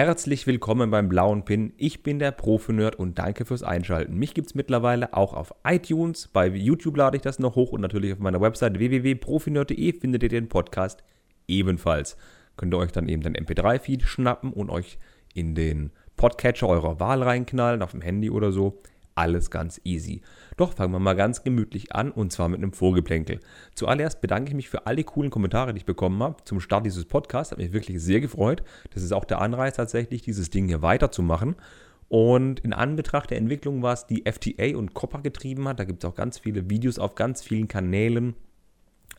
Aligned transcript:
Herzlich 0.00 0.46
willkommen 0.46 0.92
beim 0.92 1.08
blauen 1.08 1.44
Pin. 1.44 1.72
Ich 1.76 2.04
bin 2.04 2.20
der 2.20 2.30
Profi-Nerd 2.30 2.94
und 2.94 3.18
danke 3.18 3.44
fürs 3.44 3.64
Einschalten. 3.64 4.16
Mich 4.16 4.32
gibt 4.32 4.46
es 4.46 4.54
mittlerweile 4.54 5.12
auch 5.12 5.34
auf 5.34 5.52
iTunes, 5.64 6.28
bei 6.28 6.46
YouTube 6.46 6.96
lade 6.96 7.16
ich 7.16 7.22
das 7.24 7.40
noch 7.40 7.56
hoch 7.56 7.72
und 7.72 7.80
natürlich 7.80 8.12
auf 8.12 8.20
meiner 8.20 8.40
Website 8.40 8.78
www.profinerd.de 8.78 9.92
findet 9.94 10.22
ihr 10.22 10.28
den 10.28 10.48
Podcast 10.48 11.02
ebenfalls. 11.48 12.16
Könnt 12.56 12.72
ihr 12.74 12.78
euch 12.78 12.92
dann 12.92 13.08
eben 13.08 13.24
den 13.24 13.34
MP3-Feed 13.34 14.04
schnappen 14.04 14.52
und 14.52 14.70
euch 14.70 14.98
in 15.34 15.56
den 15.56 15.90
Podcatcher 16.16 16.68
eurer 16.68 17.00
Wahl 17.00 17.20
reinknallen, 17.24 17.82
auf 17.82 17.90
dem 17.90 18.00
Handy 18.00 18.30
oder 18.30 18.52
so. 18.52 18.80
Alles 19.18 19.50
ganz 19.50 19.80
easy. 19.82 20.20
Doch 20.56 20.74
fangen 20.74 20.92
wir 20.92 21.00
mal 21.00 21.16
ganz 21.16 21.42
gemütlich 21.42 21.92
an 21.92 22.12
und 22.12 22.30
zwar 22.30 22.48
mit 22.48 22.58
einem 22.58 22.72
Vorgeplänkel. 22.72 23.40
Zuallererst 23.74 24.20
bedanke 24.20 24.50
ich 24.50 24.54
mich 24.54 24.68
für 24.68 24.86
alle 24.86 25.02
coolen 25.02 25.32
Kommentare, 25.32 25.74
die 25.74 25.78
ich 25.78 25.86
bekommen 25.86 26.22
habe 26.22 26.44
zum 26.44 26.60
Start 26.60 26.86
dieses 26.86 27.04
Podcasts. 27.04 27.50
Hat 27.50 27.58
mich 27.58 27.72
wirklich 27.72 28.00
sehr 28.00 28.20
gefreut. 28.20 28.62
Das 28.94 29.02
ist 29.02 29.10
auch 29.10 29.24
der 29.24 29.40
Anreiz 29.40 29.74
tatsächlich, 29.74 30.22
dieses 30.22 30.50
Ding 30.50 30.68
hier 30.68 30.82
weiterzumachen. 30.82 31.56
Und 32.06 32.60
in 32.60 32.72
Anbetracht 32.72 33.30
der 33.30 33.38
Entwicklung, 33.38 33.82
was 33.82 34.06
die 34.06 34.22
FTA 34.24 34.76
und 34.76 34.94
COPPA 34.94 35.18
getrieben 35.22 35.66
hat, 35.66 35.80
da 35.80 35.84
gibt 35.84 36.04
es 36.04 36.08
auch 36.08 36.14
ganz 36.14 36.38
viele 36.38 36.70
Videos 36.70 37.00
auf 37.00 37.16
ganz 37.16 37.42
vielen 37.42 37.66
Kanälen, 37.66 38.36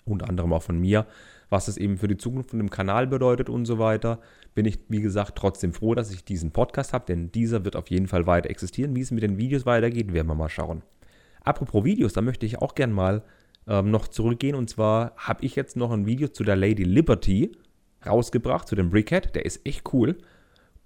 unter 0.06 0.30
anderem 0.30 0.54
auch 0.54 0.64
von 0.64 0.80
mir, 0.80 1.08
was 1.50 1.68
es 1.68 1.78
eben 1.78 1.98
für 1.98 2.08
die 2.08 2.18
Zukunft 2.18 2.52
von 2.52 2.60
dem 2.60 2.70
Kanal 2.70 3.08
bedeutet 3.08 3.50
und 3.50 3.66
so 3.66 3.80
weiter, 3.80 4.20
bin 4.56 4.66
ich, 4.66 4.80
wie 4.88 5.02
gesagt, 5.02 5.38
trotzdem 5.38 5.74
froh, 5.74 5.96
dass 5.96 6.12
ich 6.12 6.24
diesen 6.24 6.52
Podcast 6.52 6.94
habe, 6.94 7.06
denn 7.06 7.32
dieser 7.32 7.66
wird 7.66 7.76
auf 7.76 7.90
jeden 7.90 8.08
Fall 8.08 8.28
weiter 8.28 8.50
existieren. 8.50 8.96
Wie 8.96 9.02
es 9.02 9.12
mit 9.12 9.24
den 9.24 9.38
Videos 9.38 9.66
weitergeht, 9.66 10.14
werden 10.14 10.28
wir 10.28 10.36
mal 10.36 10.50
schauen. 10.50 10.84
Apropos 11.44 11.84
Videos, 11.84 12.14
da 12.14 12.22
möchte 12.22 12.46
ich 12.46 12.60
auch 12.60 12.76
gern 12.76 12.92
mal 12.92 13.24
ähm, 13.68 13.92
noch 13.92 14.08
zurückgehen. 14.08 14.56
Und 14.56 14.70
zwar 14.70 15.14
habe 15.16 15.46
ich 15.46 15.56
jetzt 15.56 15.76
noch 15.78 15.92
ein 15.92 16.06
Video 16.06 16.28
zu 16.28 16.44
der 16.44 16.56
Lady 16.56 16.84
Liberty 16.84 17.52
rausgebracht, 18.06 18.68
zu 18.68 18.76
dem 18.76 18.90
Brickhead. 18.90 19.36
Der 19.36 19.46
ist 19.46 19.66
echt 19.66 19.94
cool. 19.94 20.18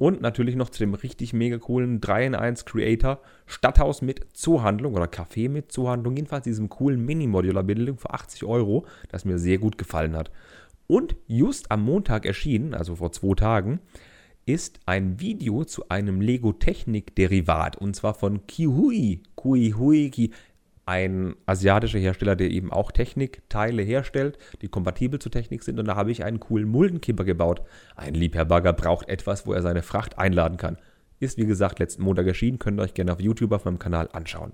Und 0.04 0.20
natürlich 0.20 0.58
noch 0.58 0.68
zu 0.68 0.80
dem 0.80 0.96
richtig 0.96 1.32
mega 1.32 1.58
coolen 1.58 2.02
3 2.02 2.26
in 2.26 2.36
1 2.36 2.66
Creator 2.66 3.22
Stadthaus 3.46 4.02
mit 4.02 4.20
Zoohandlung 4.34 4.96
oder 4.96 5.06
Café 5.06 5.48
mit 5.48 5.72
Zoohandlung. 5.72 6.18
Jedenfalls 6.18 6.44
diesem 6.44 6.68
coolen 6.68 7.06
Mini-Modular-Bildung 7.06 7.98
für 7.98 8.14
80 8.14 8.44
Euro, 8.44 8.86
das 9.08 9.24
mir 9.24 9.38
sehr 9.40 9.60
gut 9.60 9.78
gefallen 9.78 10.18
hat. 10.18 10.30
Und 10.88 11.16
just 11.28 11.72
am 11.72 11.86
Montag 11.86 12.26
erschienen, 12.26 12.74
also 12.74 12.98
vor 12.98 13.14
zwei 13.14 13.34
Tagen, 13.36 13.80
ist 14.46 14.82
ein 14.86 15.22
Video 15.22 15.64
zu 15.64 15.88
einem 15.88 16.20
Lego 16.20 16.52
Technik 16.52 17.16
Derivat 17.16 17.78
und 17.78 17.96
zwar 17.96 18.14
von 18.14 18.46
Kihui. 18.46 19.24
Kihui, 19.42 20.10
Ki, 20.10 20.32
ein 20.86 21.36
asiatischer 21.46 22.00
Hersteller, 22.00 22.36
der 22.36 22.52
eben 22.52 22.72
auch 22.72 22.92
Technikteile 22.92 23.84
herstellt, 23.84 24.38
die 24.62 24.68
kompatibel 24.68 25.20
zur 25.20 25.32
Technik 25.32 25.64
sind. 25.64 25.80
Und 25.80 25.88
da 25.88 25.96
habe 25.96 26.12
ich 26.12 26.24
einen 26.24 26.40
coolen 26.40 26.68
Muldenkipper 26.68 27.24
gebaut. 27.24 27.62
Ein 27.96 28.14
Liebherr 28.14 28.46
braucht 28.46 29.08
etwas, 29.08 29.48
wo 29.48 29.54
er 29.54 29.62
seine 29.62 29.82
Fracht 29.82 30.18
einladen 30.18 30.58
kann. 30.58 30.78
Ist 31.20 31.38
wie 31.38 31.46
gesagt 31.46 31.80
letzten 31.80 32.04
Montag 32.04 32.28
erschienen, 32.28 32.60
könnt 32.60 32.80
ihr 32.80 32.84
euch 32.84 32.94
gerne 32.94 33.14
auf 33.14 33.22
YouTube 33.22 33.54
auf 33.54 33.64
meinem 33.64 33.80
Kanal 33.80 34.10
anschauen. 34.12 34.52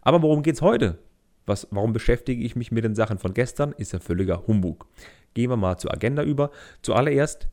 Aber 0.00 0.22
worum 0.22 0.42
geht 0.42 0.54
es 0.54 0.62
heute? 0.62 0.98
Was, 1.44 1.68
warum 1.70 1.92
beschäftige 1.92 2.42
ich 2.42 2.56
mich 2.56 2.72
mit 2.72 2.84
den 2.84 2.94
Sachen 2.94 3.18
von 3.18 3.34
gestern? 3.34 3.72
Ist 3.72 3.92
ja 3.92 3.98
völliger 3.98 4.46
Humbug. 4.46 4.86
Gehen 5.34 5.50
wir 5.50 5.56
mal 5.56 5.76
zur 5.76 5.92
Agenda 5.92 6.22
über. 6.22 6.50
Zuallererst 6.80 7.48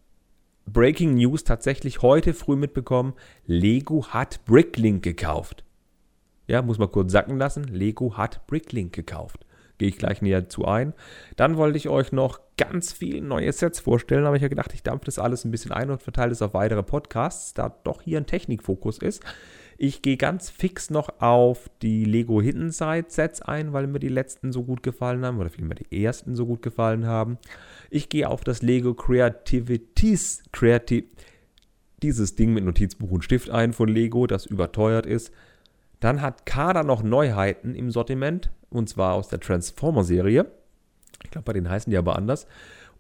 Breaking 0.66 1.16
News 1.16 1.44
tatsächlich 1.44 2.02
heute 2.02 2.34
früh 2.34 2.56
mitbekommen. 2.56 3.14
Lego 3.46 4.08
hat 4.08 4.44
Bricklink 4.46 5.04
gekauft. 5.04 5.65
Ja, 6.48 6.62
muss 6.62 6.78
man 6.78 6.92
kurz 6.92 7.12
sacken 7.12 7.38
lassen. 7.38 7.64
Lego 7.64 8.18
hat 8.18 8.46
Bricklink 8.48 8.94
gekauft. 8.94 9.46
Gehe 9.78 9.90
ich 9.90 9.98
gleich 9.98 10.22
näher 10.22 10.48
zu 10.48 10.66
ein. 10.66 10.94
Dann 11.36 11.58
wollte 11.58 11.78
ich 11.78 11.90
euch 11.90 12.12
noch 12.12 12.40
ganz 12.58 12.94
viele 12.94 13.22
neue 13.22 13.52
Sets 13.52 13.82
vorstellen, 13.82 14.26
aber 14.26 14.38
ich 14.38 14.42
habe 14.42 14.50
gedacht, 14.50 14.74
ich 14.74 14.84
dampfe 14.84 15.06
das 15.06 15.20
alles 15.20 15.44
ein 15.44 15.52
bisschen 15.52 15.74
ein 15.74 15.90
und 15.90 16.02
verteile 16.02 16.32
es 16.32 16.42
auf 16.42 16.54
weitere 16.54 16.84
Podcasts, 16.84 17.54
da 17.54 17.76
doch 17.84 18.02
hier 18.02 18.18
ein 18.18 18.26
Technikfokus 18.26 19.00
ist. 19.00 19.22
Ich 19.78 20.02
gehe 20.02 20.16
ganz 20.16 20.50
fix 20.50 20.90
noch 20.90 21.20
auf 21.20 21.70
die 21.82 22.06
Lego 22.06 22.42
Hidden 22.42 22.72
Side 22.72 23.08
Sets 23.10 23.42
ein, 23.42 23.74
weil 23.74 23.88
mir 23.88 24.00
die 24.00 24.08
letzten 24.08 24.54
so 24.54 24.64
gut 24.64 24.84
gefallen 24.84 25.26
haben 25.26 25.40
oder 25.40 25.50
vielmehr 25.50 25.76
die 25.76 26.04
ersten 26.04 26.36
so 26.36 26.46
gut 26.46 26.62
gefallen 26.62 27.06
haben. 27.06 27.38
Ich 27.90 28.08
gehe 28.08 28.30
auf 28.30 28.46
das 28.46 28.62
Lego 28.62 28.94
Creativities 28.94 30.44
Creative 30.54 31.08
dieses 32.02 32.36
Ding 32.36 32.54
mit 32.54 32.64
Notizbuch 32.64 33.12
und 33.12 33.24
Stift 33.24 33.50
ein 33.50 33.74
von 33.74 33.90
Lego, 33.90 34.28
das 34.28 34.46
überteuert 34.46 35.06
ist. 35.06 35.34
Dann 36.00 36.22
hat 36.22 36.46
Kader 36.46 36.84
noch 36.84 37.04
Neuheiten 37.04 37.76
im 37.76 37.92
Sortiment 37.92 38.52
und 38.70 38.90
zwar 38.90 39.14
aus 39.14 39.28
der 39.28 39.40
Transformer 39.40 40.04
Serie. 40.04 40.46
Ich 41.24 41.32
glaube, 41.32 41.46
bei 41.46 41.54
denen 41.54 41.70
heißen 41.70 41.90
die 41.90 41.98
aber 41.98 42.16
anders. 42.16 42.48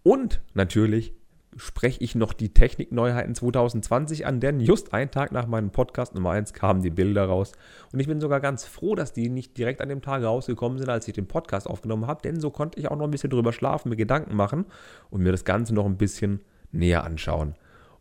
Und 0.03 0.41
natürlich 0.53 1.13
spreche 1.57 2.03
ich 2.03 2.15
noch 2.15 2.33
die 2.33 2.53
Technikneuheiten 2.53 3.33
2020 3.33 4.25
an, 4.25 4.39
denn 4.39 4.59
just 4.59 4.93
einen 4.93 5.11
Tag 5.11 5.31
nach 5.31 5.47
meinem 5.47 5.71
Podcast 5.71 6.13
Nummer 6.13 6.31
1 6.31 6.53
kamen 6.53 6.81
die 6.81 6.89
Bilder 6.89 7.25
raus. 7.25 7.53
Und 7.93 7.99
ich 7.99 8.07
bin 8.07 8.19
sogar 8.19 8.41
ganz 8.41 8.65
froh, 8.65 8.95
dass 8.95 9.13
die 9.13 9.29
nicht 9.29 9.57
direkt 9.57 9.81
an 9.81 9.89
dem 9.89 10.01
Tag 10.01 10.23
rausgekommen 10.23 10.77
sind, 10.77 10.89
als 10.89 11.07
ich 11.07 11.13
den 11.13 11.27
Podcast 11.27 11.67
aufgenommen 11.67 12.07
habe, 12.07 12.21
denn 12.21 12.39
so 12.39 12.49
konnte 12.49 12.79
ich 12.79 12.89
auch 12.89 12.97
noch 12.97 13.05
ein 13.05 13.11
bisschen 13.11 13.29
drüber 13.29 13.53
schlafen, 13.53 13.89
mir 13.89 13.95
Gedanken 13.95 14.35
machen 14.35 14.65
und 15.09 15.21
mir 15.21 15.31
das 15.31 15.45
Ganze 15.45 15.73
noch 15.73 15.85
ein 15.85 15.97
bisschen 15.97 16.41
näher 16.71 17.03
anschauen. 17.03 17.55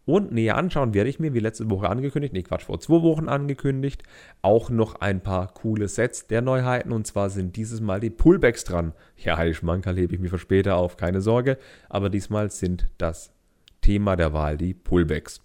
Und 0.06 0.32
näher 0.32 0.56
anschauen 0.56 0.92
werde 0.92 1.09
ich 1.09 1.19
mir, 1.19 1.32
wie 1.32 1.41
letzte 1.41 1.70
Woche 1.70 1.88
angekündigt, 1.88 2.34
nee 2.34 2.42
Quatsch, 2.42 2.65
vor 2.65 2.78
zwei 2.78 3.03
Wochen 3.03 3.28
angekündigt, 3.28 4.03
auch 4.42 4.69
noch 4.69 4.97
ein 4.97 5.22
paar 5.22 5.54
coole 5.54 5.88
Sets 5.88 6.26
der 6.26 6.42
Neuheiten. 6.42 6.92
Und 6.92 7.06
zwar 7.06 7.31
sind 7.31 7.56
dieses 7.56 7.81
Mal 7.81 8.00
die 8.00 8.10
Pullbacks 8.10 8.64
dran. 8.64 8.93
Ja, 9.16 9.43
die 9.43 9.54
Schmankerl 9.54 9.97
hebe 9.97 10.14
ich 10.14 10.20
mir 10.20 10.28
für 10.28 10.38
später 10.38 10.76
auf, 10.76 10.98
keine 10.98 11.22
Sorge. 11.22 11.59
Aber 11.88 12.10
diesmal 12.10 12.50
sind 12.50 12.91
das 12.98 13.32
Thema 13.81 14.16
der 14.16 14.32
Wahl 14.34 14.59
die 14.59 14.75
Pullbacks. 14.75 15.41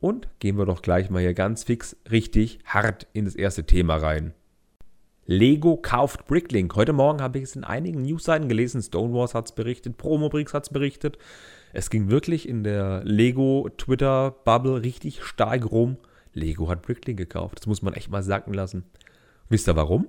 Und 0.00 0.28
gehen 0.38 0.56
wir 0.56 0.64
doch 0.64 0.80
gleich 0.80 1.10
mal 1.10 1.20
hier 1.20 1.34
ganz 1.34 1.64
fix 1.64 1.96
richtig 2.10 2.58
hart 2.64 3.06
in 3.12 3.26
das 3.26 3.34
erste 3.34 3.64
Thema 3.64 3.96
rein. 3.96 4.32
Lego 5.26 5.76
kauft 5.76 6.26
Bricklink. 6.26 6.74
Heute 6.74 6.94
Morgen 6.94 7.20
habe 7.20 7.38
ich 7.38 7.44
es 7.44 7.54
in 7.54 7.64
einigen 7.64 8.02
Newsseiten 8.02 8.48
gelesen. 8.48 8.82
Stonewalls 8.82 9.34
hat 9.34 9.44
es 9.46 9.52
berichtet, 9.52 9.98
Promobricks 9.98 10.54
hat 10.54 10.64
es 10.64 10.70
berichtet. 10.70 11.18
Es 11.72 11.90
ging 11.90 12.10
wirklich 12.10 12.48
in 12.48 12.64
der 12.64 13.02
Lego 13.04 13.68
Twitter-Bubble 13.76 14.82
richtig 14.82 15.22
stark 15.22 15.70
rum. 15.70 15.96
Lego 16.32 16.68
hat 16.68 16.82
Bricklink 16.82 17.18
gekauft. 17.18 17.58
Das 17.58 17.66
muss 17.66 17.82
man 17.82 17.94
echt 17.94 18.10
mal 18.10 18.22
sacken 18.22 18.54
lassen. 18.54 18.84
Wisst 19.48 19.68
ihr 19.68 19.76
warum? 19.76 20.06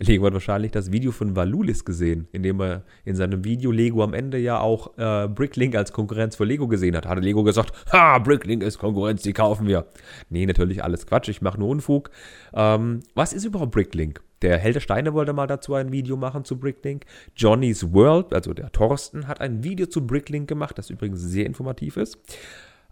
Lego 0.00 0.26
hat 0.26 0.32
wahrscheinlich 0.32 0.72
das 0.72 0.90
Video 0.90 1.12
von 1.12 1.36
Valulis 1.36 1.84
gesehen, 1.84 2.26
in 2.32 2.42
dem 2.42 2.60
er 2.60 2.82
in 3.04 3.14
seinem 3.14 3.44
Video 3.44 3.70
Lego 3.70 4.02
am 4.02 4.12
Ende 4.12 4.38
ja 4.38 4.58
auch 4.58 4.98
äh, 4.98 5.28
Bricklink 5.28 5.76
als 5.76 5.92
Konkurrenz 5.92 6.34
für 6.34 6.44
Lego 6.44 6.66
gesehen 6.66 6.96
hat. 6.96 7.06
Hatte 7.06 7.20
Lego 7.20 7.44
gesagt, 7.44 7.72
ha, 7.92 8.18
Bricklink 8.18 8.64
ist 8.64 8.78
Konkurrenz, 8.78 9.22
die 9.22 9.32
kaufen 9.32 9.68
wir. 9.68 9.86
Nee, 10.30 10.46
natürlich 10.46 10.82
alles 10.82 11.06
Quatsch, 11.06 11.28
ich 11.28 11.42
mache 11.42 11.60
nur 11.60 11.68
Unfug. 11.68 12.10
Ähm, 12.54 13.00
was 13.14 13.32
ist 13.32 13.44
überhaupt 13.44 13.70
Bricklink? 13.70 14.20
Der 14.44 14.58
Held 14.58 14.74
der 14.74 14.80
Steine 14.80 15.14
wollte 15.14 15.32
mal 15.32 15.46
dazu 15.46 15.72
ein 15.72 15.90
Video 15.90 16.18
machen 16.18 16.44
zu 16.44 16.58
Bricklink. 16.58 17.06
Johnny's 17.34 17.94
World, 17.94 18.34
also 18.34 18.52
der 18.52 18.70
Thorsten, 18.72 19.26
hat 19.26 19.40
ein 19.40 19.64
Video 19.64 19.86
zu 19.86 20.06
Bricklink 20.06 20.48
gemacht, 20.48 20.76
das 20.76 20.90
übrigens 20.90 21.22
sehr 21.22 21.46
informativ 21.46 21.96
ist. 21.96 22.18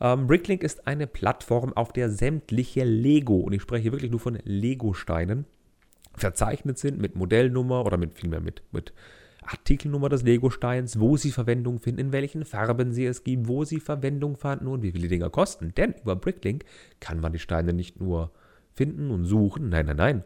Ähm, 0.00 0.26
Bricklink 0.26 0.62
ist 0.62 0.86
eine 0.86 1.06
Plattform, 1.06 1.74
auf 1.74 1.92
der 1.92 2.08
sämtliche 2.08 2.84
Lego, 2.84 3.36
und 3.36 3.52
ich 3.52 3.60
spreche 3.60 3.92
wirklich 3.92 4.10
nur 4.10 4.18
von 4.18 4.38
Lego-Steinen, 4.42 5.44
verzeichnet 6.14 6.78
sind 6.78 6.98
mit 6.98 7.16
Modellnummer 7.16 7.84
oder 7.84 7.98
mit 7.98 8.14
vielmehr 8.14 8.40
mit, 8.40 8.62
mit 8.72 8.94
Artikelnummer 9.42 10.08
des 10.08 10.22
Lego-Steins, 10.22 11.00
wo 11.00 11.18
sie 11.18 11.32
Verwendung 11.32 11.80
finden, 11.80 12.00
in 12.00 12.12
welchen 12.12 12.46
Farben 12.46 12.92
sie 12.92 13.04
es 13.04 13.24
gibt, 13.24 13.46
wo 13.46 13.64
sie 13.64 13.78
Verwendung 13.78 14.36
fanden 14.38 14.68
und 14.68 14.82
wie 14.82 14.92
viele 14.92 15.08
Dinger 15.08 15.28
kosten. 15.28 15.74
Denn 15.74 15.96
über 16.02 16.16
Bricklink 16.16 16.64
kann 16.98 17.20
man 17.20 17.34
die 17.34 17.38
Steine 17.38 17.74
nicht 17.74 18.00
nur 18.00 18.30
finden 18.72 19.10
und 19.10 19.26
suchen, 19.26 19.68
nein, 19.68 19.84
nein, 19.84 19.96
nein. 19.96 20.24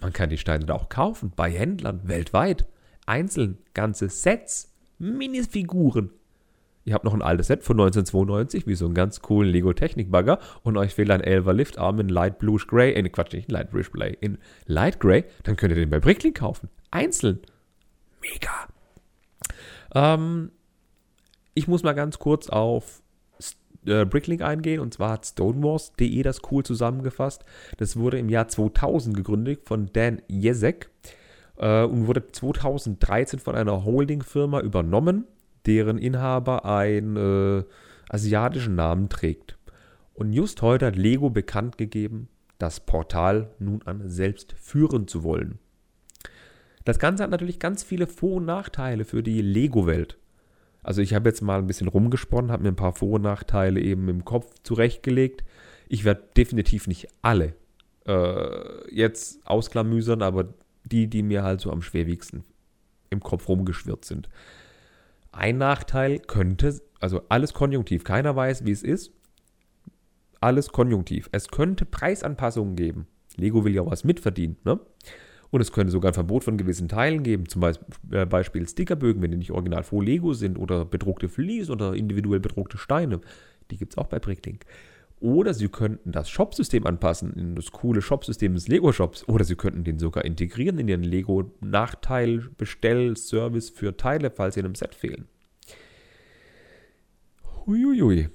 Man 0.00 0.12
kann 0.12 0.30
die 0.30 0.38
Steine 0.38 0.72
auch 0.74 0.88
kaufen 0.88 1.32
bei 1.34 1.50
Händlern 1.50 2.00
weltweit. 2.04 2.66
Einzeln, 3.06 3.58
ganze 3.74 4.08
Sets, 4.08 4.72
Minifiguren 4.98 6.10
Ihr 6.84 6.94
habt 6.94 7.04
noch 7.04 7.14
ein 7.14 7.22
altes 7.22 7.48
Set 7.48 7.62
von 7.62 7.78
1992, 7.78 8.66
wie 8.66 8.74
so 8.74 8.86
einen 8.86 8.94
ganz 8.94 9.20
coolen 9.20 9.50
Lego 9.50 9.72
Technik-Bagger 9.72 10.38
und 10.62 10.76
euch 10.76 10.94
fehlt 10.94 11.10
ein 11.10 11.20
Elver 11.20 11.52
Liftarm 11.52 12.00
in 12.00 12.08
Light 12.08 12.38
Bluish 12.38 12.66
Gray, 12.66 12.92
äh, 12.94 13.08
Quatsch, 13.08 13.34
nicht 13.34 13.50
Light 13.50 13.70
Bluish 13.70 13.92
Gray, 13.92 14.16
in 14.20 14.38
Light 14.66 14.98
Gray, 14.98 15.24
dann 15.42 15.56
könnt 15.56 15.72
ihr 15.72 15.76
den 15.76 15.90
bei 15.90 16.00
Bricklink 16.00 16.38
kaufen. 16.38 16.70
Einzeln. 16.90 17.40
Mega. 18.22 18.68
Ähm, 19.94 20.52
ich 21.54 21.68
muss 21.68 21.82
mal 21.82 21.92
ganz 21.92 22.18
kurz 22.18 22.48
auf 22.48 23.02
äh, 23.86 24.04
Bricklink 24.04 24.42
eingehen 24.42 24.80
und 24.80 24.94
zwar 24.94 25.12
hat 25.12 25.26
Stonewalls.de 25.26 26.22
das 26.22 26.42
cool 26.50 26.64
zusammengefasst. 26.64 27.44
Das 27.78 27.96
wurde 27.96 28.18
im 28.18 28.28
Jahr 28.28 28.48
2000 28.48 29.16
gegründet 29.16 29.60
von 29.64 29.90
Dan 29.92 30.22
Jezek 30.28 30.90
äh, 31.56 31.84
und 31.84 32.06
wurde 32.06 32.30
2013 32.30 33.38
von 33.38 33.54
einer 33.54 33.84
Holding-Firma 33.84 34.60
übernommen 34.60 35.24
deren 35.66 35.98
Inhaber 35.98 36.64
einen 36.64 37.16
äh, 37.16 37.64
asiatischen 38.08 38.74
Namen 38.74 39.08
trägt. 39.08 39.56
Und 40.14 40.32
just 40.32 40.62
heute 40.62 40.86
hat 40.86 40.96
Lego 40.96 41.30
bekannt 41.30 41.78
gegeben, 41.78 42.28
das 42.58 42.80
Portal 42.80 43.50
nun 43.58 43.82
an 43.84 44.08
selbst 44.08 44.54
führen 44.58 45.08
zu 45.08 45.22
wollen. 45.22 45.58
Das 46.84 46.98
Ganze 46.98 47.22
hat 47.22 47.30
natürlich 47.30 47.58
ganz 47.58 47.82
viele 47.82 48.06
Vor- 48.06 48.36
und 48.36 48.46
Nachteile 48.46 49.04
für 49.04 49.22
die 49.22 49.42
Lego-Welt. 49.42 50.18
Also 50.82 51.02
ich 51.02 51.14
habe 51.14 51.28
jetzt 51.28 51.42
mal 51.42 51.58
ein 51.58 51.66
bisschen 51.66 51.88
rumgesponnen, 51.88 52.50
habe 52.50 52.62
mir 52.62 52.70
ein 52.70 52.76
paar 52.76 52.94
Vor- 52.94 53.16
und 53.16 53.22
Nachteile 53.22 53.80
eben 53.80 54.08
im 54.08 54.24
Kopf 54.24 54.46
zurechtgelegt. 54.62 55.44
Ich 55.88 56.04
werde 56.04 56.22
definitiv 56.36 56.86
nicht 56.86 57.08
alle 57.22 57.54
äh, 58.06 58.94
jetzt 58.94 59.46
ausklamüsern, 59.46 60.22
aber 60.22 60.54
die, 60.84 61.08
die 61.08 61.22
mir 61.22 61.42
halt 61.42 61.60
so 61.60 61.70
am 61.70 61.82
schwerwiegsten 61.82 62.44
im 63.10 63.20
Kopf 63.20 63.48
rumgeschwirrt 63.48 64.04
sind. 64.04 64.28
Ein 65.32 65.58
Nachteil 65.58 66.18
könnte, 66.18 66.80
also 67.00 67.22
alles 67.28 67.52
konjunktiv, 67.52 68.04
keiner 68.04 68.34
weiß, 68.34 68.64
wie 68.64 68.72
es 68.72 68.82
ist. 68.82 69.12
Alles 70.40 70.70
konjunktiv. 70.70 71.28
Es 71.32 71.48
könnte 71.48 71.84
Preisanpassungen 71.84 72.74
geben. 72.74 73.06
Lego 73.36 73.64
will 73.64 73.74
ja 73.74 73.84
was 73.84 74.04
mitverdienen, 74.04 74.56
ne? 74.64 74.80
Und 75.50 75.60
es 75.60 75.72
könnte 75.72 75.90
sogar 75.90 76.12
ein 76.12 76.14
Verbot 76.14 76.44
von 76.44 76.56
gewissen 76.56 76.88
Teilen 76.88 77.22
geben, 77.22 77.48
zum 77.48 77.64
äh, 77.64 78.26
Beispiel 78.26 78.68
Stickerbögen, 78.68 79.20
wenn 79.20 79.32
die 79.32 79.36
nicht 79.36 79.50
original 79.50 79.82
vor 79.82 80.04
Lego 80.04 80.32
sind 80.32 80.58
oder 80.58 80.84
bedruckte 80.84 81.28
Flies 81.28 81.70
oder 81.70 81.94
individuell 81.94 82.40
bedruckte 82.40 82.78
Steine. 82.78 83.20
Die 83.70 83.76
gibt 83.76 83.92
es 83.92 83.98
auch 83.98 84.06
bei 84.06 84.20
Bricklink. 84.20 84.64
Oder 85.20 85.52
sie 85.52 85.68
könnten 85.68 86.12
das 86.12 86.30
Shopsystem 86.30 86.86
anpassen, 86.86 87.34
in 87.34 87.54
das 87.54 87.72
coole 87.72 88.00
Shopsystem 88.00 88.54
des 88.54 88.68
Lego-Shops. 88.68 89.28
Oder 89.28 89.44
sie 89.44 89.56
könnten 89.56 89.84
den 89.84 89.98
sogar 89.98 90.24
integrieren 90.24 90.78
in 90.78 90.88
ihren 90.88 91.02
Lego-Nachteil-Bestell-Service 91.02 93.68
für 93.68 93.98
Teile, 93.98 94.30
falls 94.30 94.54
sie 94.54 94.60
in 94.60 94.66
einem 94.66 94.76
Set 94.76 94.94
fehlen. 94.94 95.28
Huiuiui. 97.66 98.30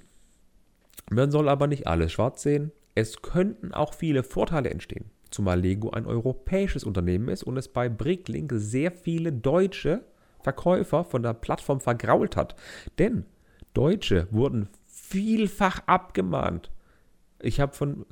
Man 1.10 1.32
soll 1.32 1.50
aber 1.50 1.66
nicht 1.66 1.88
alles 1.88 2.12
schwarz 2.12 2.44
sehen. 2.44 2.72
Es 2.94 3.24
könnten 3.24 3.74
auch 3.74 3.96
viele 3.96 4.22
Vorteile 4.22 4.70
entstehen. 4.70 5.10
Zumal 5.36 5.60
Lego 5.60 5.90
ein 5.90 6.06
europäisches 6.06 6.86
Unternehmen 6.86 7.28
ist 7.28 7.44
und 7.44 7.58
es 7.58 7.68
bei 7.68 7.90
Bricklink 7.90 8.54
sehr 8.56 8.90
viele 8.90 9.34
deutsche 9.34 10.06
Verkäufer 10.40 11.04
von 11.04 11.24
der 11.24 11.34
Plattform 11.34 11.82
vergrault 11.82 12.38
hat. 12.38 12.56
Denn 13.00 13.26
Deutsche 13.74 14.30
wurden 14.32 14.70
vielfach 14.86 15.82
abgemahnt. 15.88 16.72
Ich 17.42 17.60
habe 17.60 17.74
von 17.74 18.06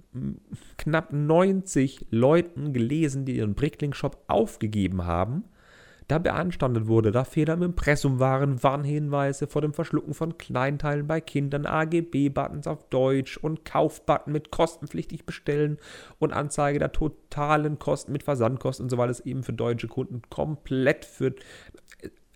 knapp 0.75 1.14
90 1.14 2.08
Leuten 2.10 2.74
gelesen, 2.74 3.24
die 3.24 3.38
ihren 3.38 3.56
Bricklink-Shop 3.56 4.22
aufgegeben 4.28 5.06
haben, 5.06 5.46
da 6.08 6.18
beanstandet 6.18 6.88
wurde, 6.88 7.12
da 7.12 7.24
Fehler 7.24 7.54
im 7.54 7.64
Impressum 7.64 8.20
waren, 8.20 8.62
Warnhinweise 8.62 9.48
vor 9.48 9.62
dem 9.62 9.74
Verschlucken 9.74 10.14
von 10.14 10.38
Kleinteilen 10.38 11.08
bei 11.08 11.22
Kindern, 11.22 11.66
AGB-Buttons 11.66 12.68
auf 12.68 12.90
Deutsch 12.90 13.38
und 13.38 13.66
Kaufbutton 13.66 14.34
mit 14.34 14.52
kostenpflichtig 14.52 15.26
bestellen 15.26 15.78
und 16.20 16.34
Anzeige 16.34 16.80
der 16.80 16.92
totalen 16.92 17.80
Kosten 17.80 18.12
mit 18.12 18.24
Versandkosten 18.24 18.86
und 18.86 18.90
so, 18.90 18.98
weil 18.98 19.10
es 19.10 19.22
eben 19.22 19.44
für 19.44 19.54
deutsche 19.54 19.88
Kunden 19.88 20.22
komplett 20.30 21.06
für 21.06 21.34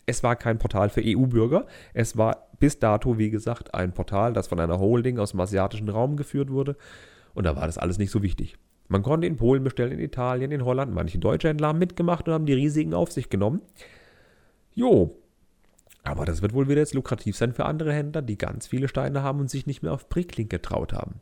es 0.09 0.23
war 0.23 0.37
kein 0.37 0.57
Portal 0.57 0.89
für 0.89 1.01
EU-Bürger. 1.03 1.67
Es 1.93 2.17
war 2.17 2.47
bis 2.59 2.79
dato, 2.79 3.17
wie 3.17 3.29
gesagt, 3.29 3.73
ein 3.73 3.93
Portal, 3.93 4.31
das 4.31 4.47
von 4.47 4.59
einer 4.59 4.79
Holding 4.79 5.19
aus 5.19 5.31
dem 5.31 5.41
asiatischen 5.41 5.89
Raum 5.89 6.15
geführt 6.15 6.49
wurde. 6.49 6.77
Und 7.33 7.45
da 7.45 7.57
war 7.57 7.65
das 7.65 7.77
alles 7.77 7.97
nicht 7.97 8.09
so 8.09 8.23
wichtig. 8.23 8.57
Man 8.87 9.03
konnte 9.03 9.27
in 9.27 9.37
Polen 9.37 9.63
bestellen, 9.63 9.91
in 9.91 9.99
Italien, 9.99 10.51
in 10.51 10.63
Holland. 10.63 10.93
Manche 10.93 11.19
deutsche 11.19 11.49
Händler 11.49 11.69
haben 11.69 11.79
mitgemacht 11.79 12.27
und 12.27 12.33
haben 12.33 12.45
die 12.45 12.53
Risiken 12.53 12.93
auf 12.93 13.11
sich 13.11 13.29
genommen. 13.29 13.61
Jo. 14.73 15.17
Aber 16.03 16.25
das 16.25 16.41
wird 16.41 16.53
wohl 16.53 16.69
wieder 16.69 16.79
jetzt 16.79 16.93
lukrativ 16.93 17.35
sein 17.35 17.53
für 17.53 17.65
andere 17.65 17.91
Händler, 17.91 18.21
die 18.21 18.37
ganz 18.37 18.67
viele 18.67 18.87
Steine 18.87 19.23
haben 19.23 19.41
und 19.41 19.49
sich 19.49 19.65
nicht 19.65 19.83
mehr 19.83 19.91
auf 19.91 20.07
Bricklink 20.07 20.49
getraut 20.49 20.93
haben. 20.93 21.15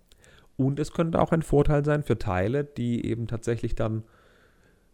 Und 0.58 0.80
es 0.80 0.92
könnte 0.92 1.20
auch 1.20 1.32
ein 1.32 1.42
Vorteil 1.42 1.84
sein 1.84 2.04
für 2.04 2.20
Teile, 2.20 2.64
die 2.64 3.06
eben 3.06 3.28
tatsächlich 3.28 3.74
dann 3.74 4.04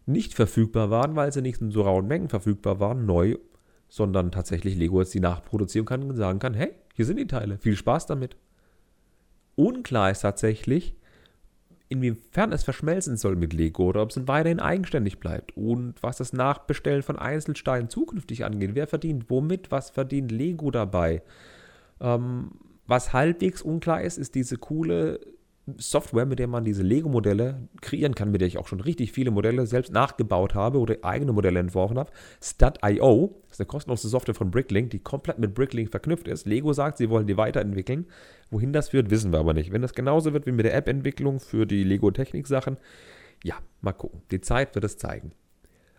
nicht 0.06 0.34
verfügbar 0.34 0.90
waren, 0.90 1.14
weil 1.14 1.32
sie 1.32 1.42
nicht 1.42 1.60
in 1.60 1.70
so 1.70 1.82
rauen 1.82 2.08
Mengen 2.08 2.28
verfügbar 2.28 2.80
waren, 2.80 3.04
neu 3.06 3.36
sondern 3.92 4.30
tatsächlich 4.30 4.74
Lego 4.74 5.02
jetzt 5.02 5.12
die 5.12 5.20
nachproduzieren 5.20 5.84
kann 5.84 6.02
und 6.04 6.16
sagen 6.16 6.38
kann, 6.38 6.54
hey, 6.54 6.72
hier 6.94 7.04
sind 7.04 7.18
die 7.18 7.26
Teile, 7.26 7.58
viel 7.58 7.76
Spaß 7.76 8.06
damit. 8.06 8.38
Unklar 9.54 10.10
ist 10.10 10.20
tatsächlich, 10.20 10.96
inwiefern 11.92 12.52
es 12.52 12.64
verschmelzen 12.64 13.16
soll 13.16 13.36
mit 13.36 13.52
Lego 13.52 13.84
oder 13.84 14.02
ob 14.02 14.10
es 14.10 14.26
weiterhin 14.26 14.60
eigenständig 14.60 15.20
bleibt 15.20 15.56
und 15.56 15.94
was 16.02 16.16
das 16.16 16.32
Nachbestellen 16.32 17.02
von 17.02 17.18
Einzelsteinen 17.18 17.88
zukünftig 17.88 18.44
angeht. 18.44 18.74
Wer 18.74 18.86
verdient 18.86 19.28
womit, 19.28 19.70
was 19.70 19.90
verdient 19.90 20.32
Lego 20.32 20.70
dabei? 20.70 21.22
Ähm, 22.00 22.52
was 22.86 23.12
halbwegs 23.12 23.62
unklar 23.62 24.02
ist, 24.02 24.18
ist 24.18 24.34
diese 24.34 24.56
coole 24.56 25.20
Software, 25.76 26.26
mit 26.26 26.40
der 26.40 26.48
man 26.48 26.64
diese 26.64 26.82
Lego-Modelle 26.82 27.68
kreieren 27.80 28.16
kann, 28.16 28.32
mit 28.32 28.40
der 28.40 28.48
ich 28.48 28.58
auch 28.58 28.66
schon 28.66 28.80
richtig 28.80 29.12
viele 29.12 29.30
Modelle 29.30 29.64
selbst 29.66 29.92
nachgebaut 29.92 30.56
habe 30.56 30.78
oder 30.78 30.96
eigene 31.02 31.32
Modelle 31.32 31.60
entworfen 31.60 31.98
habe. 31.98 32.10
Stud.io 32.42 33.40
ist 33.48 33.60
eine 33.60 33.66
kostenlose 33.66 34.08
Software 34.08 34.34
von 34.34 34.50
Bricklink, 34.50 34.90
die 34.90 34.98
komplett 34.98 35.38
mit 35.38 35.54
Bricklink 35.54 35.90
verknüpft 35.90 36.26
ist. 36.26 36.46
Lego 36.46 36.72
sagt, 36.72 36.98
sie 36.98 37.10
wollen 37.10 37.28
die 37.28 37.36
weiterentwickeln. 37.36 38.06
Wohin 38.50 38.72
das 38.72 38.88
führt, 38.88 39.10
wissen 39.10 39.32
wir 39.32 39.38
aber 39.38 39.54
nicht. 39.54 39.72
Wenn 39.72 39.82
das 39.82 39.94
genauso 39.94 40.32
wird 40.32 40.46
wie 40.46 40.52
mit 40.52 40.64
der 40.64 40.74
App-Entwicklung 40.74 41.38
für 41.38 41.64
die 41.64 41.84
Lego-Technik-Sachen, 41.84 42.76
ja, 43.44 43.54
mal 43.82 43.92
gucken. 43.92 44.22
Die 44.32 44.40
Zeit 44.40 44.74
wird 44.74 44.84
es 44.84 44.96
zeigen. 44.96 45.30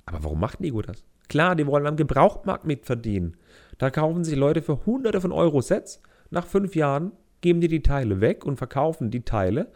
Aber 0.06 0.26
warum 0.26 0.42
macht 0.42 0.60
Lego 0.60 0.82
das? 0.82 1.06
Klar, 1.30 1.56
die 1.56 1.66
wollen 1.66 1.88
am 1.88 1.96
Gebrauchtmarkt 1.96 2.66
mitverdienen. 2.66 3.38
Da 3.78 3.90
kaufen 3.90 4.26
sich 4.26 4.36
Leute 4.36 4.62
für 4.62 4.86
hunderte 4.86 5.22
von 5.22 5.32
Euro 5.32 5.62
Sets. 5.62 6.02
Nach 6.30 6.46
fünf 6.46 6.76
Jahren 6.76 7.14
geben 7.44 7.62
die 7.62 7.68
die 7.68 7.84
Teile 7.84 8.22
weg 8.22 8.44
und 8.46 8.58
verkaufen 8.58 9.12
die 9.12 9.22
Teile. 9.22 9.72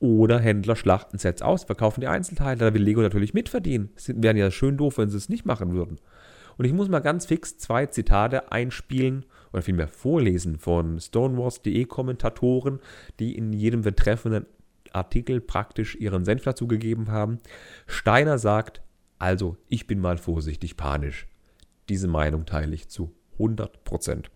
Oder 0.00 0.40
Händler 0.40 0.74
schlachten 0.74 1.18
Sets 1.18 1.42
aus, 1.42 1.62
verkaufen 1.62 2.00
die 2.00 2.08
Einzelteile. 2.08 2.58
Da 2.58 2.74
will 2.74 2.82
Lego 2.82 3.02
natürlich 3.02 3.34
mitverdienen. 3.34 3.90
Es 3.94 4.08
wäre 4.08 4.36
ja 4.36 4.50
schön 4.50 4.76
doof, 4.76 4.98
wenn 4.98 5.08
sie 5.08 5.16
es 5.16 5.28
nicht 5.28 5.46
machen 5.46 5.74
würden. 5.74 6.00
Und 6.58 6.64
ich 6.64 6.72
muss 6.72 6.88
mal 6.88 6.98
ganz 6.98 7.26
fix 7.26 7.56
zwei 7.56 7.86
Zitate 7.86 8.50
einspielen 8.50 9.24
oder 9.52 9.62
vielmehr 9.62 9.86
vorlesen 9.86 10.58
von 10.58 10.98
Stonewalls.de 10.98 11.84
Kommentatoren, 11.84 12.80
die 13.20 13.36
in 13.36 13.52
jedem 13.52 13.82
betreffenden 13.82 14.46
Artikel 14.92 15.40
praktisch 15.40 15.94
ihren 15.94 16.24
Senf 16.24 16.42
dazu 16.42 16.66
gegeben 16.66 17.10
haben. 17.10 17.38
Steiner 17.86 18.38
sagt, 18.38 18.82
also 19.18 19.56
ich 19.68 19.86
bin 19.86 20.00
mal 20.00 20.18
vorsichtig 20.18 20.76
panisch. 20.76 21.28
Diese 21.88 22.08
Meinung 22.08 22.44
teile 22.44 22.74
ich 22.74 22.88
zu 22.88 23.12
100 23.34 23.84
Prozent. 23.84 24.30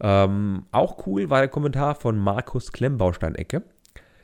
Ähm, 0.00 0.66
auch 0.70 1.06
cool 1.06 1.30
war 1.30 1.40
der 1.40 1.48
Kommentar 1.48 1.94
von 1.94 2.18
Markus 2.18 2.72
Klemmbausteinecke. 2.72 3.62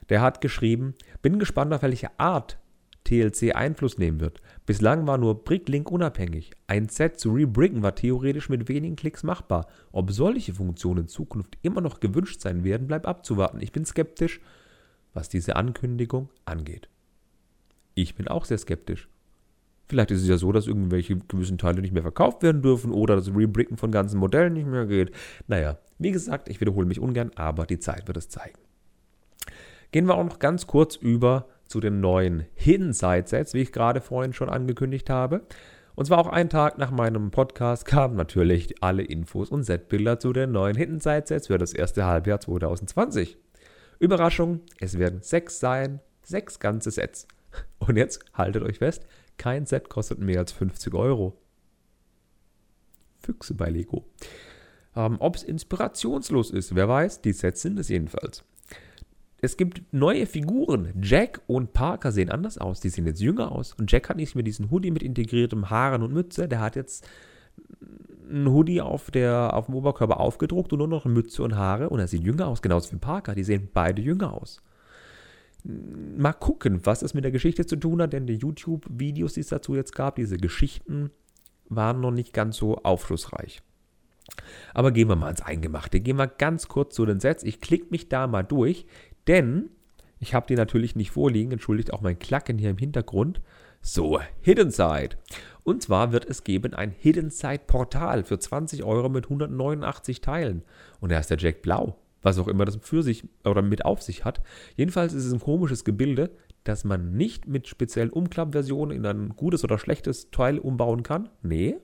Der 0.09 0.21
hat 0.21 0.41
geschrieben, 0.41 0.95
bin 1.23 1.39
gespannt, 1.39 1.73
auf 1.73 1.83
welche 1.83 2.11
Art 2.19 2.59
TLC 3.05 3.55
Einfluss 3.55 3.99
nehmen 3.99 4.21
wird. 4.21 4.41
Bislang 4.67 5.07
war 5.07 5.19
nur 5.19 5.43
Bricklink 5.43 5.91
unabhängig. 5.91 6.51
Ein 6.67 6.89
Set 6.89 7.19
zu 7.19 7.33
rebricken 7.33 7.83
war 7.83 7.95
theoretisch 7.95 8.49
mit 8.49 8.69
wenigen 8.69 8.97
Klicks 8.97 9.23
machbar. 9.23 9.67
Ob 9.93 10.13
solche 10.13 10.55
Funktionen 10.55 11.03
in 11.03 11.09
Zukunft 11.09 11.57
immer 11.63 11.81
noch 11.81 12.01
gewünscht 12.01 12.41
sein 12.41 12.63
werden, 12.63 12.87
bleibt 12.87 13.07
abzuwarten. 13.07 13.61
Ich 13.61 13.73
bin 13.73 13.85
skeptisch, 13.85 14.41
was 15.15 15.29
diese 15.29 15.57
Ankündigung 15.57 16.29
angeht. 16.45 16.89
Ich 17.95 18.15
bin 18.15 18.29
auch 18.29 18.45
sehr 18.45 18.59
skeptisch. 18.59 19.09
Vielleicht 19.91 20.13
ist 20.13 20.23
es 20.23 20.29
ja 20.29 20.37
so, 20.37 20.53
dass 20.53 20.69
irgendwelche 20.69 21.17
gewissen 21.17 21.59
Teile 21.59 21.81
nicht 21.81 21.93
mehr 21.93 22.05
verkauft 22.05 22.45
werden 22.45 22.63
dürfen 22.63 22.93
oder 22.93 23.17
das 23.17 23.35
Rebricken 23.35 23.77
von 23.77 23.91
ganzen 23.91 24.21
Modellen 24.21 24.53
nicht 24.53 24.69
mehr 24.69 24.87
geht. 24.87 25.11
Naja, 25.49 25.79
wie 25.99 26.13
gesagt, 26.13 26.49
ich 26.49 26.61
wiederhole 26.61 26.87
mich 26.87 27.01
ungern, 27.01 27.33
aber 27.35 27.67
die 27.67 27.81
Zeit 27.81 28.07
wird 28.07 28.17
es 28.17 28.29
zeigen. 28.29 28.61
Gehen 29.91 30.07
wir 30.07 30.15
auch 30.15 30.23
noch 30.23 30.39
ganz 30.39 30.69
kurz 30.69 30.95
über 30.95 31.49
zu 31.67 31.81
den 31.81 32.01
neuen 32.01 32.47
Hidden 32.55 32.93
Side 32.93 33.25
Sets, 33.27 33.53
wie 33.53 33.63
ich 33.63 33.73
gerade 33.73 34.01
vorhin 34.01 34.33
schon 34.33 34.49
angekündigt 34.49 35.11
habe. 35.11 35.41
Und 35.97 36.05
zwar 36.05 36.19
auch 36.19 36.29
einen 36.29 36.51
Tag 36.51 36.79
nach 36.79 36.93
meinem 36.93 37.33
Podcast 37.33 37.85
kamen 37.85 38.15
natürlich 38.15 38.85
alle 38.85 39.03
Infos 39.03 39.51
und 39.51 39.65
Setbilder 39.65 40.21
zu 40.21 40.33
den 40.33 40.53
neuen 40.53 40.77
Hidden 40.77 41.01
Side 41.01 41.25
Sets 41.27 41.49
für 41.49 41.59
das 41.59 41.73
erste 41.73 42.07
Halbjahr 42.07 42.39
2020. 42.39 43.39
Überraschung, 43.99 44.61
es 44.79 45.01
werden 45.01 45.19
sechs 45.21 45.59
sein, 45.59 45.99
sechs 46.23 46.61
ganze 46.61 46.93
Sets. 46.93 47.27
Und 47.81 47.97
jetzt 47.97 48.25
haltet 48.35 48.63
euch 48.63 48.79
fest, 48.79 49.05
kein 49.41 49.65
Set 49.65 49.89
kostet 49.89 50.19
mehr 50.19 50.39
als 50.39 50.53
50 50.53 50.93
Euro. 50.93 51.35
Füchse 53.19 53.55
bei 53.55 53.71
Lego. 53.71 54.05
Ähm, 54.95 55.17
Ob 55.19 55.35
es 55.35 55.43
inspirationslos 55.43 56.51
ist, 56.51 56.75
wer 56.75 56.91
weiß, 56.91 57.23
die 57.23 57.33
Sets 57.33 57.63
sind 57.63 57.79
es 57.79 57.89
jedenfalls. 57.89 58.45
Es 59.41 59.57
gibt 59.57 59.83
neue 59.93 60.27
Figuren. 60.27 60.93
Jack 61.01 61.41
und 61.47 61.73
Parker 61.73 62.13
sehen 62.13 62.29
anders 62.29 62.59
aus. 62.59 62.81
Die 62.81 62.91
sehen 62.91 63.07
jetzt 63.07 63.23
jünger 63.23 63.51
aus. 63.51 63.73
Und 63.73 63.91
Jack 63.91 64.11
hat 64.11 64.19
nicht 64.19 64.35
mehr 64.35 64.45
diesen 64.45 64.71
Hoodie 64.71 64.91
mit 64.91 65.03
integriertem 65.03 65.71
Haaren 65.71 66.03
und 66.03 66.13
Mütze. 66.13 66.47
Der 66.47 66.61
hat 66.61 66.77
jetzt 66.77 67.09
einen 68.29 68.49
Hoodie 68.49 68.83
auf, 68.83 69.11
der, 69.11 69.55
auf 69.55 69.67
dem 69.67 69.75
Oberkörper 69.75 70.21
aufgedruckt 70.21 70.75
und 70.75 70.81
nur 70.81 70.89
noch 70.89 71.07
Mütze 71.07 71.43
und 71.43 71.57
Haare. 71.57 71.89
Und 71.89 71.99
er 71.99 72.09
sieht 72.09 72.25
jünger 72.25 72.49
aus, 72.49 72.61
genauso 72.61 72.93
wie 72.93 72.99
Parker. 72.99 73.35
Die 73.35 73.45
sehen 73.45 73.71
beide 73.73 74.03
jünger 74.03 74.35
aus 74.35 74.61
mal 75.65 76.33
gucken, 76.33 76.85
was 76.85 77.03
es 77.03 77.15
mit 77.15 77.25
der 77.25 77.33
Geschichte 77.33 77.67
zu 77.67 77.77
tun 77.77 78.03
hat, 78.03 78.13
denn 78.13 78.27
die 78.27 78.35
YouTube-Videos, 78.35 79.35
die 79.35 79.41
es 79.41 79.49
dazu 79.49 79.75
jetzt 79.75 79.95
gab, 79.95 80.17
diese 80.17 80.37
Geschichten 80.37 81.11
waren 81.69 82.01
noch 82.01 82.11
nicht 82.11 82.33
ganz 82.33 82.57
so 82.57 82.77
aufschlussreich. 82.79 83.63
Aber 84.75 84.93
gehen 84.93 85.09
wir 85.09 85.17
mal 85.17 85.31
ins 85.31 85.43
Eingemachte. 85.43 86.01
Gehen 86.01 86.17
wir 86.17 86.27
ganz 86.27 86.69
kurz 86.69 86.95
zu 86.95 87.07
den 87.07 87.21
Sets. 87.21 87.43
Ich 87.43 87.61
klicke 87.61 87.87
mich 87.91 88.09
da 88.09 88.27
mal 88.27 88.43
durch, 88.43 88.87
denn 89.27 89.71
ich 90.19 90.35
habe 90.35 90.47
die 90.47 90.55
natürlich 90.55 90.97
nicht 90.97 91.11
vorliegen. 91.11 91.53
Entschuldigt 91.53 91.93
auch 91.93 92.01
mein 92.01 92.19
Klacken 92.19 92.59
hier 92.59 92.71
im 92.71 92.79
Hintergrund. 92.79 93.41
So, 93.83 94.21
Hidden 94.43 94.71
Side. 94.71 95.17
Und 95.65 95.83
zwar 95.83 96.13
wird 96.13 96.27
es 96.27 96.45
geben 96.45 96.75
ein 96.75 96.91
Hidden 96.91 97.31
Side 97.31 97.63
Portal 97.67 98.25
für 98.25 98.39
20 98.39 98.85
Euro 98.85 99.09
mit 99.09 99.25
189 99.25 100.21
Teilen. 100.21 100.63
Und 101.01 101.13
da 101.13 101.19
ist 101.19 101.31
der 101.31 101.39
Jack 101.39 101.63
Blau. 101.63 101.97
Was 102.23 102.39
auch 102.39 102.49
immer 102.49 102.65
das 102.65 102.79
für 102.83 103.03
sich 103.03 103.25
oder 103.45 103.63
mit 103.63 103.85
auf 103.85 104.03
sich 104.03 104.25
hat. 104.25 104.41
Jedenfalls 104.77 105.13
ist 105.13 105.25
es 105.25 105.33
ein 105.33 105.41
komisches 105.41 105.85
Gebilde, 105.85 106.31
das 106.65 106.85
man 106.85 107.13
nicht 107.13 107.49
mit 107.49 107.67
speziellen 107.67 108.11
Umklappversionen 108.11 108.97
in 108.97 109.07
ein 109.07 109.31
gutes 109.31 109.65
oder 109.65 109.79
schlechtes 109.79 110.31
Teil 110.31 110.59
umbauen 110.59 111.03
kann. 111.03 111.31
Nee, 111.43 111.77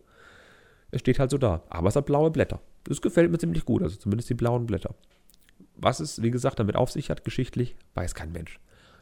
es 0.90 1.00
steht 1.00 1.18
halt 1.18 1.30
so 1.30 1.38
da. 1.38 1.62
Aber 1.68 1.88
es 1.88 1.96
hat 1.96 2.06
blaue 2.06 2.30
Blätter. 2.30 2.60
Das 2.84 3.02
gefällt 3.02 3.30
mir 3.30 3.38
ziemlich 3.38 3.64
gut, 3.64 3.82
also 3.82 3.96
zumindest 3.96 4.30
die 4.30 4.34
blauen 4.34 4.66
Blätter. 4.66 4.94
Was 5.76 6.00
es, 6.00 6.22
wie 6.22 6.30
gesagt, 6.30 6.58
damit 6.58 6.76
auf 6.76 6.90
sich 6.90 7.10
hat, 7.10 7.24
geschichtlich, 7.24 7.76
weiß 7.94 8.14
kein 8.14 8.32
Mensch. 8.32 8.60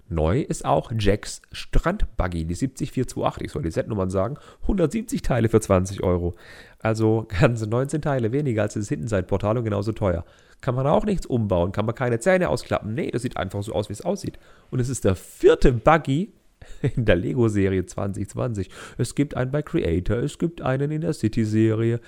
Neu 0.09 0.41
ist 0.41 0.65
auch 0.67 0.93
Jacks 0.99 1.41
Strandbuggy, 1.53 2.45
die 2.45 2.55
70428, 2.55 3.47
ich 3.47 3.53
soll 3.53 3.63
die 3.63 3.71
Setnummern 3.71 4.11
sagen, 4.11 4.37
170 4.63 5.23
Teile 5.23 5.49
für 5.49 5.61
20 5.61 6.03
Euro. 6.03 6.35
Also 6.79 7.27
ganze 7.41 7.67
19 7.67 8.03
Teile 8.03 8.33
weniger 8.33 8.63
als 8.63 8.75
das 8.75 8.89
Hintenseitportal 8.89 9.57
und 9.57 9.65
genauso 9.65 9.93
teuer. 9.93 10.25
Kann 10.65 10.77
man 10.77 10.87
auch 10.87 11.05
nichts 11.05 11.27
umbauen, 11.27 11.73
kann 11.73 11.85
man 11.85 11.95
keine 11.95 12.21
Zähne 12.21 12.49
ausklappen. 12.49 12.95
Nee, 12.95 13.11
das 13.11 13.21
sieht 13.21 13.37
einfach 13.37 13.63
so 13.63 13.75
aus, 13.75 13.91
wie 13.91 13.93
es 13.93 14.01
aussieht. 14.01 14.39
Und 14.71 14.81
es 14.81 14.89
ist 14.89 15.05
der 15.05 15.15
vierte 15.15 15.75
Buggy 15.75 16.33
in 16.97 17.05
der 17.05 17.17
Lego-Serie 17.17 17.85
2020. 17.85 18.71
Es 18.97 19.15
gibt 19.15 19.37
einen 19.37 19.51
bei 19.51 19.61
Creator, 19.61 20.17
es 20.17 20.39
gibt 20.39 20.63
einen 20.63 20.91
in 20.91 21.03
der 21.03 21.13
City-Serie. 21.13 22.01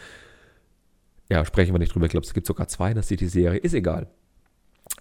Ja, 1.28 1.44
sprechen 1.44 1.75
wir 1.75 1.78
nicht 1.80 1.94
drüber. 1.94 2.06
Ich 2.06 2.12
glaube, 2.12 2.25
es 2.25 2.32
gibt 2.32 2.46
sogar 2.46 2.66
zwei 2.66 2.88
in 2.88 2.94
der 2.94 3.02
City-Serie. 3.02 3.58
Ist 3.58 3.75
egal. 3.75 4.06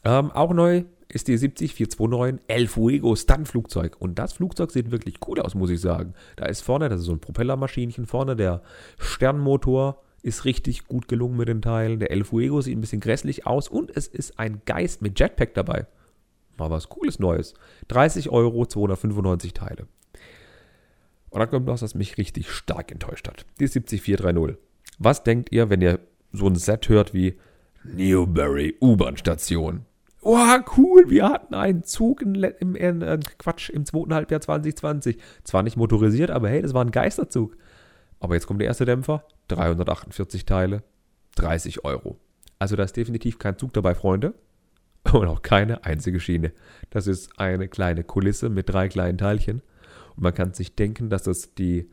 Ähm, 0.04 0.32
auch 0.32 0.52
neu 0.52 0.84
ist 1.08 1.30
die 1.30 1.38
70429 1.38 2.44
El 2.50 2.68
Fuego 2.68 3.16
Stunt-Flugzeug. 3.16 3.96
Und 4.00 4.20
das 4.20 4.34
Flugzeug 4.34 4.72
sieht 4.72 4.92
wirklich 4.92 5.20
cool 5.30 5.40
aus, 5.40 5.56
muss 5.56 5.70
ich 5.70 5.80
sagen. 5.80 6.14
Da 6.36 6.48
ist 6.48 6.60
vorne, 6.60 6.90
das 6.90 7.00
ist 7.00 7.06
so 7.06 7.14
ein 7.14 7.22
Propellermaschinchen 7.22 8.06
vorne, 8.06 8.36
der 8.36 8.64
Sternmotor 8.98 10.02
ist 10.26 10.44
richtig 10.44 10.88
gut 10.88 11.08
gelungen 11.08 11.38
mit 11.38 11.48
den 11.48 11.62
Teilen. 11.62 12.00
Der 12.00 12.10
El 12.10 12.24
Fuego 12.24 12.60
sieht 12.60 12.76
ein 12.76 12.82
bisschen 12.82 13.00
grässlich 13.00 13.46
aus 13.46 13.68
und 13.68 13.96
es 13.96 14.08
ist 14.08 14.40
ein 14.40 14.64
Geist 14.66 15.04
mit 15.04 15.20
Jetpack 15.20 15.54
dabei. 15.54 15.86
Mal 16.58 16.72
was 16.72 16.90
Cooles 16.90 17.20
Neues. 17.20 17.54
30 17.90 18.32
Euro, 18.32 18.66
295 18.66 19.54
Teile. 19.54 19.88
Und 21.30 21.40
dann 21.42 21.50
kommt 21.50 21.68
noch, 21.68 21.80
was 21.80 21.94
mich 21.94 22.18
richtig 22.18 22.50
stark 22.50 22.92
enttäuscht 22.92 23.28
hat. 23.28 23.46
Die 23.60 23.68
70430. 23.68 24.58
Was 24.98 25.24
denkt 25.24 25.52
ihr, 25.52 25.70
wenn 25.70 25.82
ihr 25.82 26.00
so 26.32 26.48
ein 26.48 26.56
Set 26.56 26.90
hört 26.90 27.14
wie 27.14 27.38
Newbury 27.84 28.78
U-Bahn-Station? 28.82 29.86
Oh, 30.22 30.40
cool, 30.76 31.08
wir 31.08 31.30
hatten 31.30 31.54
einen 31.54 31.84
Zug 31.84 32.24
im, 32.24 32.34
im 32.34 32.76
äh, 33.04 33.20
Quatsch, 33.38 33.70
im 33.70 33.86
zweiten 33.86 34.16
Halbjahr 34.16 34.42
2020. 34.42 35.20
Zwar 35.44 35.62
nicht 35.62 35.78
motorisiert, 35.78 36.32
aber 36.32 36.50
hey, 36.50 36.64
das 36.64 36.74
war 36.74 36.84
ein 36.84 36.90
Geisterzug. 36.90 37.56
Aber 38.20 38.34
jetzt 38.34 38.48
kommt 38.48 38.60
der 38.60 38.68
erste 38.68 38.86
Dämpfer, 38.86 39.24
348 39.48 40.46
Teile, 40.46 40.84
30 41.36 41.84
Euro. 41.86 42.18
Also 42.60 42.76
da 42.76 42.84
ist 42.84 42.98
definitiv 42.98 43.40
kein 43.40 43.58
Zug 43.58 43.74
dabei, 43.74 43.96
Freunde. 43.96 44.34
Und 45.14 45.28
auch 45.28 45.42
keine 45.42 45.84
einzige 45.84 46.20
Schiene. 46.20 46.52
Das 46.90 47.08
ist 47.08 47.40
eine 47.40 47.68
kleine 47.68 48.04
Kulisse 48.04 48.50
mit 48.50 48.70
drei 48.70 48.88
kleinen 48.88 49.18
Teilchen. 49.18 49.62
Und 50.16 50.24
man 50.24 50.34
kann 50.34 50.54
sich 50.54 50.76
denken, 50.76 51.10
dass 51.10 51.24
das 51.24 51.54
die 51.54 51.90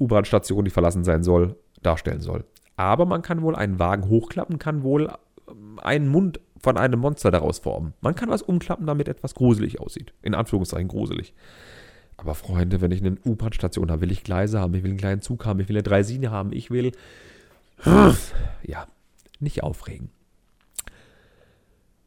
U-Bahn-Station, 0.00 0.64
die 0.64 0.70
verlassen 0.70 1.04
sein 1.04 1.22
soll, 1.22 1.56
darstellen 1.82 2.20
soll. 2.20 2.44
Aber 2.76 3.06
man 3.06 3.22
kann 3.22 3.42
wohl 3.42 3.54
einen 3.54 3.78
Wagen 3.78 4.08
hochklappen, 4.08 4.58
kann 4.58 4.82
wohl 4.82 5.12
ähm, 5.48 5.78
einen 5.80 6.08
Mund 6.08 6.40
von 6.60 6.76
einem 6.76 7.00
Monster 7.00 7.30
daraus 7.30 7.58
formen. 7.58 7.92
Man 8.00 8.14
kann 8.14 8.30
was 8.30 8.42
umklappen, 8.42 8.86
damit 8.86 9.08
etwas 9.08 9.34
gruselig 9.34 9.80
aussieht. 9.80 10.14
In 10.22 10.34
Anführungszeichen 10.34 10.88
gruselig. 10.88 11.34
Aber 12.16 12.34
Freunde, 12.34 12.80
wenn 12.80 12.92
ich 12.92 13.00
eine 13.00 13.16
U-Bahn-Station 13.24 13.90
habe, 13.90 14.02
will 14.02 14.12
ich 14.12 14.22
Gleise 14.22 14.60
haben, 14.60 14.74
ich 14.74 14.82
will 14.82 14.90
einen 14.90 14.98
kleinen 14.98 15.22
Zug 15.22 15.44
haben, 15.44 15.60
ich 15.60 15.68
will 15.68 15.76
eine 15.76 15.82
Dreisine 15.82 16.30
haben, 16.30 16.52
ich 16.52 16.70
will. 16.70 16.92
Ja, 18.64 18.86
nicht 19.40 19.62
aufregen. 19.62 20.10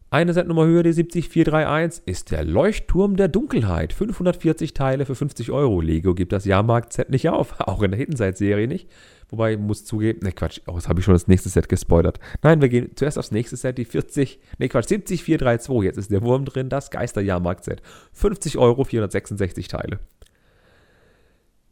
Eine 0.09 0.33
Setnummer 0.33 0.65
höher, 0.65 0.83
die 0.83 0.93
70431, 0.93 2.03
ist 2.05 2.31
der 2.31 2.45
Leuchtturm 2.45 3.17
der 3.17 3.27
Dunkelheit. 3.27 3.91
540 3.91 4.73
Teile 4.73 5.05
für 5.05 5.15
50 5.15 5.51
Euro. 5.51 5.81
Lego 5.81 6.15
gibt 6.15 6.31
das 6.31 6.45
Jahrmarkt-Set 6.45 7.09
nicht 7.09 7.27
auf, 7.27 7.59
auch 7.59 7.81
in 7.81 7.91
der 7.91 7.97
Hittenseite-Serie 7.97 8.69
nicht. 8.69 8.89
Wobei, 9.29 9.57
muss 9.57 9.85
zugeben, 9.85 10.19
ne 10.21 10.31
Quatsch, 10.31 10.61
oh, 10.67 10.75
jetzt 10.75 10.87
habe 10.87 10.99
ich 10.99 11.05
schon 11.05 11.15
das 11.15 11.27
nächste 11.27 11.49
Set 11.49 11.67
gespoilert. 11.67 12.19
Nein, 12.43 12.61
wir 12.61 12.69
gehen 12.69 12.91
zuerst 12.95 13.17
aufs 13.17 13.31
nächste 13.31 13.57
Set, 13.57 13.77
die 13.77 13.85
40, 13.85 14.39
ne 14.59 14.69
Quatsch, 14.69 14.87
70432. 14.87 15.83
Jetzt 15.83 15.97
ist 15.97 16.11
der 16.11 16.21
Wurm 16.21 16.45
drin, 16.45 16.69
das 16.69 16.91
Geisterjahrmarkt-Set. 16.91 17.81
50 18.13 18.57
Euro, 18.57 18.83
466 18.83 19.67
Teile. 19.67 19.99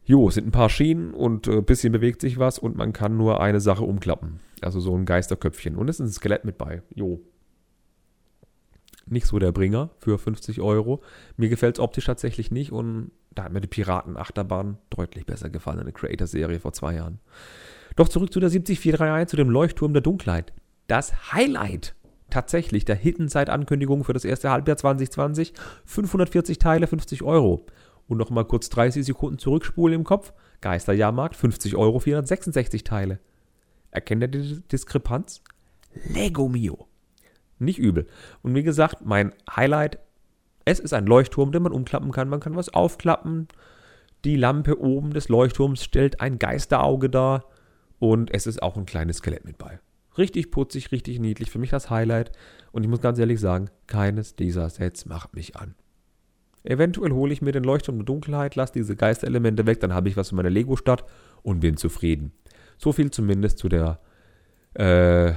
Jo, 0.06 0.28
es 0.28 0.34
sind 0.34 0.46
ein 0.46 0.52
paar 0.52 0.68
Schienen 0.68 1.14
und 1.14 1.48
ein 1.48 1.58
äh, 1.58 1.62
bisschen 1.62 1.92
bewegt 1.92 2.20
sich 2.20 2.38
was 2.38 2.58
und 2.58 2.76
man 2.76 2.92
kann 2.92 3.16
nur 3.16 3.40
eine 3.40 3.60
Sache 3.60 3.84
umklappen. 3.84 4.40
Also 4.60 4.80
so 4.80 4.94
ein 4.94 5.06
Geisterköpfchen. 5.06 5.76
Und 5.76 5.88
es 5.88 5.98
ist 5.98 6.06
ein 6.06 6.12
Skelett 6.12 6.44
mit 6.44 6.58
bei. 6.58 6.82
Jo. 6.94 7.20
Nicht 9.06 9.26
so 9.26 9.38
der 9.38 9.52
Bringer 9.52 9.90
für 9.98 10.18
50 10.18 10.60
Euro. 10.60 11.02
Mir 11.36 11.48
gefällt 11.48 11.76
es 11.76 11.80
optisch 11.80 12.04
tatsächlich 12.04 12.50
nicht 12.50 12.70
und 12.70 13.12
da 13.34 13.44
hat 13.44 13.52
mir 13.52 13.60
die 13.60 13.68
Piraten-Achterbahn 13.68 14.78
deutlich 14.90 15.26
besser 15.26 15.50
gefallen 15.50 15.80
in 15.80 15.84
der 15.84 15.94
Creator-Serie 15.94 16.60
vor 16.60 16.72
zwei 16.72 16.94
Jahren. 16.94 17.18
Doch 17.96 18.08
zurück 18.08 18.32
zu 18.32 18.40
der 18.40 18.50
70431, 18.50 19.30
zu 19.30 19.36
dem 19.36 19.50
Leuchtturm 19.50 19.92
der 19.92 20.02
Dunkelheit. 20.02 20.52
Das 20.86 21.32
Highlight 21.32 21.94
tatsächlich 22.30 22.84
der 22.84 22.96
Hidden-Side-Ankündigung 22.96 24.04
für 24.04 24.12
das 24.12 24.24
erste 24.24 24.50
Halbjahr 24.50 24.76
2020. 24.76 25.52
540 25.84 26.58
Teile, 26.58 26.86
50 26.86 27.22
Euro. 27.22 27.66
Und 28.06 28.18
nochmal 28.18 28.44
kurz 28.44 28.68
30 28.70 29.04
Sekunden 29.04 29.38
zurückspulen 29.38 30.00
im 30.00 30.04
Kopf. 30.04 30.32
Geisterjahrmarkt, 30.60 31.36
50 31.36 31.76
Euro, 31.76 32.00
466 32.00 32.84
Teile. 32.84 33.20
Erkennt 33.90 34.22
ihr 34.22 34.28
die 34.28 34.60
Diskrepanz? 34.72 35.42
Lego 36.08 36.48
Mio. 36.48 36.88
Nicht 37.58 37.78
übel. 37.78 38.06
Und 38.42 38.54
wie 38.54 38.62
gesagt, 38.64 39.04
mein 39.04 39.32
Highlight 39.48 40.00
es 40.64 40.80
ist 40.80 40.94
ein 40.94 41.06
Leuchtturm, 41.06 41.52
den 41.52 41.62
man 41.62 41.72
umklappen 41.72 42.10
kann. 42.10 42.28
Man 42.28 42.40
kann 42.40 42.56
was 42.56 42.72
aufklappen. 42.72 43.48
Die 44.24 44.36
Lampe 44.36 44.80
oben 44.80 45.12
des 45.12 45.28
Leuchtturms 45.28 45.84
stellt 45.84 46.20
ein 46.20 46.38
Geisterauge 46.38 47.10
dar. 47.10 47.44
Und 47.98 48.32
es 48.32 48.46
ist 48.46 48.62
auch 48.62 48.76
ein 48.76 48.86
kleines 48.86 49.18
Skelett 49.18 49.44
mit 49.44 49.58
bei. 49.58 49.78
Richtig 50.16 50.50
putzig, 50.50 50.92
richtig 50.92 51.20
niedlich. 51.20 51.50
Für 51.50 51.58
mich 51.58 51.70
das 51.70 51.90
Highlight. 51.90 52.32
Und 52.72 52.82
ich 52.82 52.88
muss 52.88 53.00
ganz 53.00 53.18
ehrlich 53.18 53.40
sagen, 53.40 53.70
keines 53.86 54.36
dieser 54.36 54.68
Sets 54.70 55.06
macht 55.06 55.34
mich 55.34 55.56
an. 55.56 55.74
Eventuell 56.62 57.12
hole 57.12 57.32
ich 57.32 57.42
mir 57.42 57.52
den 57.52 57.64
Leuchtturm 57.64 57.98
der 57.98 58.06
Dunkelheit, 58.06 58.56
lasse 58.56 58.72
diese 58.72 58.96
Geisterelemente 58.96 59.66
weg, 59.66 59.80
dann 59.80 59.92
habe 59.92 60.08
ich 60.08 60.16
was 60.16 60.30
für 60.30 60.34
meine 60.34 60.48
Lego-Stadt 60.48 61.04
und 61.42 61.60
bin 61.60 61.76
zufrieden. 61.76 62.32
So 62.78 62.92
viel 62.92 63.10
zumindest 63.10 63.58
zu 63.58 63.68
der 63.68 64.00
äh, 64.72 65.34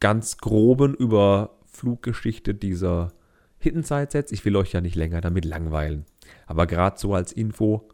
ganz 0.00 0.38
groben 0.38 0.94
Überfluggeschichte 0.94 2.54
dieser 2.54 3.12
Hidden 3.60 3.82
Side 3.82 4.08
Sets. 4.10 4.32
Ich 4.32 4.44
will 4.44 4.56
euch 4.56 4.72
ja 4.72 4.80
nicht 4.80 4.96
länger 4.96 5.20
damit 5.20 5.44
langweilen. 5.44 6.04
Aber 6.46 6.66
gerade 6.66 6.98
so 6.98 7.14
als 7.14 7.32
Info, 7.32 7.88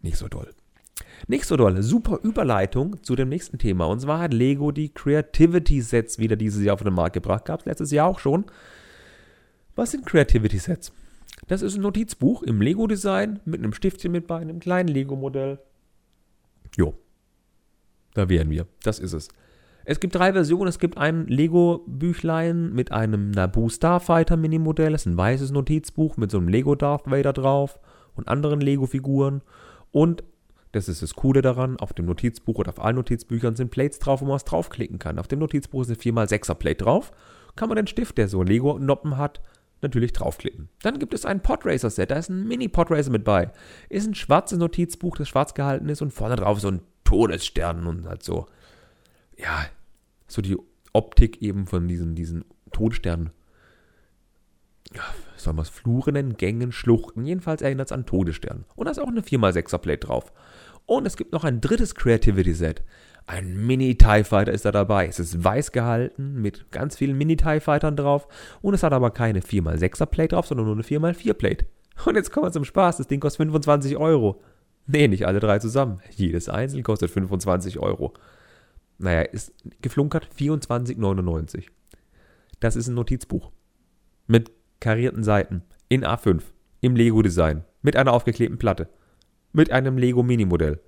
nicht 0.00 0.16
so 0.16 0.28
doll. 0.28 0.50
Nicht 1.26 1.44
so 1.44 1.56
doll. 1.56 1.82
Super 1.82 2.20
Überleitung 2.22 3.02
zu 3.02 3.16
dem 3.16 3.28
nächsten 3.28 3.58
Thema. 3.58 3.86
Und 3.86 4.00
zwar 4.00 4.20
hat 4.20 4.32
Lego 4.32 4.70
die 4.70 4.88
Creativity 4.88 5.80
Sets 5.82 6.18
wieder 6.18 6.36
dieses 6.36 6.64
Jahr 6.64 6.74
auf 6.74 6.82
den 6.82 6.94
Markt 6.94 7.14
gebracht. 7.14 7.44
Gab 7.44 7.60
es 7.60 7.66
letztes 7.66 7.90
Jahr 7.90 8.06
auch 8.06 8.18
schon. 8.18 8.46
Was 9.74 9.90
sind 9.90 10.06
Creativity 10.06 10.58
Sets? 10.58 10.92
Das 11.46 11.62
ist 11.62 11.76
ein 11.76 11.82
Notizbuch 11.82 12.42
im 12.42 12.60
Lego-Design 12.60 13.40
mit 13.44 13.60
einem 13.60 13.72
Stiftchen 13.72 14.12
mit 14.12 14.26
bei, 14.26 14.38
einem 14.38 14.60
kleinen 14.60 14.88
Lego-Modell. 14.88 15.58
Jo. 16.76 16.94
Da 18.14 18.28
wären 18.28 18.50
wir. 18.50 18.66
Das 18.82 18.98
ist 18.98 19.12
es. 19.12 19.28
Es 19.90 20.00
gibt 20.00 20.14
drei 20.14 20.34
Versionen. 20.34 20.68
Es 20.68 20.78
gibt 20.78 20.98
ein 20.98 21.26
Lego-Büchlein 21.28 22.74
mit 22.74 22.92
einem 22.92 23.30
Naboo 23.30 23.70
Starfighter 23.70 24.36
Mini-Modell. 24.36 24.92
Das 24.92 25.00
ist 25.00 25.06
ein 25.06 25.16
weißes 25.16 25.50
Notizbuch 25.50 26.18
mit 26.18 26.30
so 26.30 26.36
einem 26.36 26.48
Lego 26.48 26.74
Darth 26.74 27.10
Vader 27.10 27.32
drauf 27.32 27.80
und 28.14 28.28
anderen 28.28 28.60
Lego-Figuren. 28.60 29.40
Und 29.90 30.24
das 30.72 30.90
ist 30.90 31.00
das 31.00 31.14
Coole 31.14 31.40
daran, 31.40 31.78
auf 31.78 31.94
dem 31.94 32.04
Notizbuch 32.04 32.56
oder 32.56 32.68
auf 32.68 32.84
allen 32.84 32.96
Notizbüchern 32.96 33.56
sind 33.56 33.70
Plates 33.70 33.98
drauf, 33.98 34.20
wo 34.20 34.26
man 34.26 34.34
was 34.34 34.44
draufklicken 34.44 34.98
kann. 34.98 35.18
Auf 35.18 35.26
dem 35.26 35.38
Notizbuch 35.38 35.80
ist 35.80 35.88
eine 35.88 35.96
4x6er 35.96 36.56
Plate 36.56 36.84
drauf. 36.84 37.10
Kann 37.56 37.70
man 37.70 37.76
den 37.76 37.86
Stift, 37.86 38.18
der 38.18 38.28
so 38.28 38.42
Lego-Noppen 38.42 39.16
hat, 39.16 39.40
natürlich 39.80 40.12
draufklicken. 40.12 40.68
Dann 40.82 40.98
gibt 40.98 41.14
es 41.14 41.24
ein 41.24 41.40
Podracer-Set, 41.40 42.10
da 42.10 42.16
ist 42.16 42.28
ein 42.28 42.46
Mini-Podracer 42.46 43.10
mit 43.10 43.24
bei. 43.24 43.52
Ist 43.88 44.06
ein 44.06 44.14
schwarzes 44.14 44.58
Notizbuch, 44.58 45.16
das 45.16 45.30
schwarz 45.30 45.54
gehalten 45.54 45.88
ist 45.88 46.02
und 46.02 46.12
vorne 46.12 46.36
drauf 46.36 46.60
so 46.60 46.68
ein 46.68 46.82
Todesstern 47.04 47.86
und 47.86 48.06
halt 48.06 48.22
so. 48.22 48.44
Ja, 49.38 49.64
so 50.28 50.42
die 50.42 50.56
Optik 50.92 51.42
eben 51.42 51.66
von 51.66 51.88
diesen, 51.88 52.14
diesen 52.14 52.44
Todessternen. 52.72 53.30
Ja, 54.94 55.02
soll 55.36 55.52
man 55.54 55.64
es 55.64 55.68
Flure 55.68 56.12
nennen? 56.12 56.36
Gängen, 56.36 56.72
Schluchten. 56.72 57.24
Jedenfalls 57.24 57.62
erinnert 57.62 57.88
es 57.88 57.92
an 57.92 58.06
Todesstern. 58.06 58.64
Und 58.74 58.86
da 58.86 58.90
ist 58.90 58.98
auch 58.98 59.08
eine 59.08 59.20
4x6er 59.20 59.78
Plate 59.78 60.06
drauf. 60.06 60.32
Und 60.86 61.06
es 61.06 61.16
gibt 61.16 61.32
noch 61.32 61.44
ein 61.44 61.60
drittes 61.60 61.94
Creativity 61.94 62.54
Set. 62.54 62.82
Ein 63.26 63.66
Mini-TIE 63.66 64.24
Fighter 64.24 64.52
ist 64.52 64.64
da 64.64 64.72
dabei. 64.72 65.06
Es 65.06 65.18
ist 65.18 65.44
weiß 65.44 65.72
gehalten 65.72 66.40
mit 66.40 66.70
ganz 66.70 66.96
vielen 66.96 67.18
Mini-TIE 67.18 67.60
Fightern 67.60 67.96
drauf. 67.96 68.26
Und 68.62 68.72
es 68.72 68.82
hat 68.82 68.94
aber 68.94 69.10
keine 69.10 69.40
4x6er 69.40 70.06
Plate 70.06 70.34
drauf, 70.34 70.46
sondern 70.46 70.64
nur 70.64 70.74
eine 70.74 70.82
4x4 70.82 71.34
Plate. 71.34 71.66
Und 72.06 72.14
jetzt 72.14 72.32
kommen 72.32 72.46
wir 72.46 72.52
zum 72.52 72.64
Spaß. 72.64 72.96
Das 72.96 73.06
Ding 73.06 73.20
kostet 73.20 73.38
25 73.38 73.98
Euro. 73.98 74.40
Nee, 74.86 75.08
nicht 75.08 75.26
alle 75.26 75.40
drei 75.40 75.58
zusammen. 75.58 76.00
Jedes 76.16 76.48
einzeln 76.48 76.82
kostet 76.82 77.10
25 77.10 77.78
Euro. 77.78 78.14
Naja, 78.98 79.22
ist 79.22 79.52
geflunkert 79.80 80.28
24,99. 80.36 81.66
Das 82.60 82.76
ist 82.76 82.88
ein 82.88 82.94
Notizbuch. 82.94 83.52
Mit 84.26 84.50
karierten 84.80 85.22
Seiten. 85.22 85.62
In 85.88 86.04
A5. 86.04 86.42
Im 86.80 86.96
Lego-Design. 86.96 87.64
Mit 87.82 87.96
einer 87.96 88.12
aufgeklebten 88.12 88.58
Platte. 88.58 88.88
Mit 89.52 89.70
einem 89.70 89.96
Lego-Mini-Modell. 89.96 90.80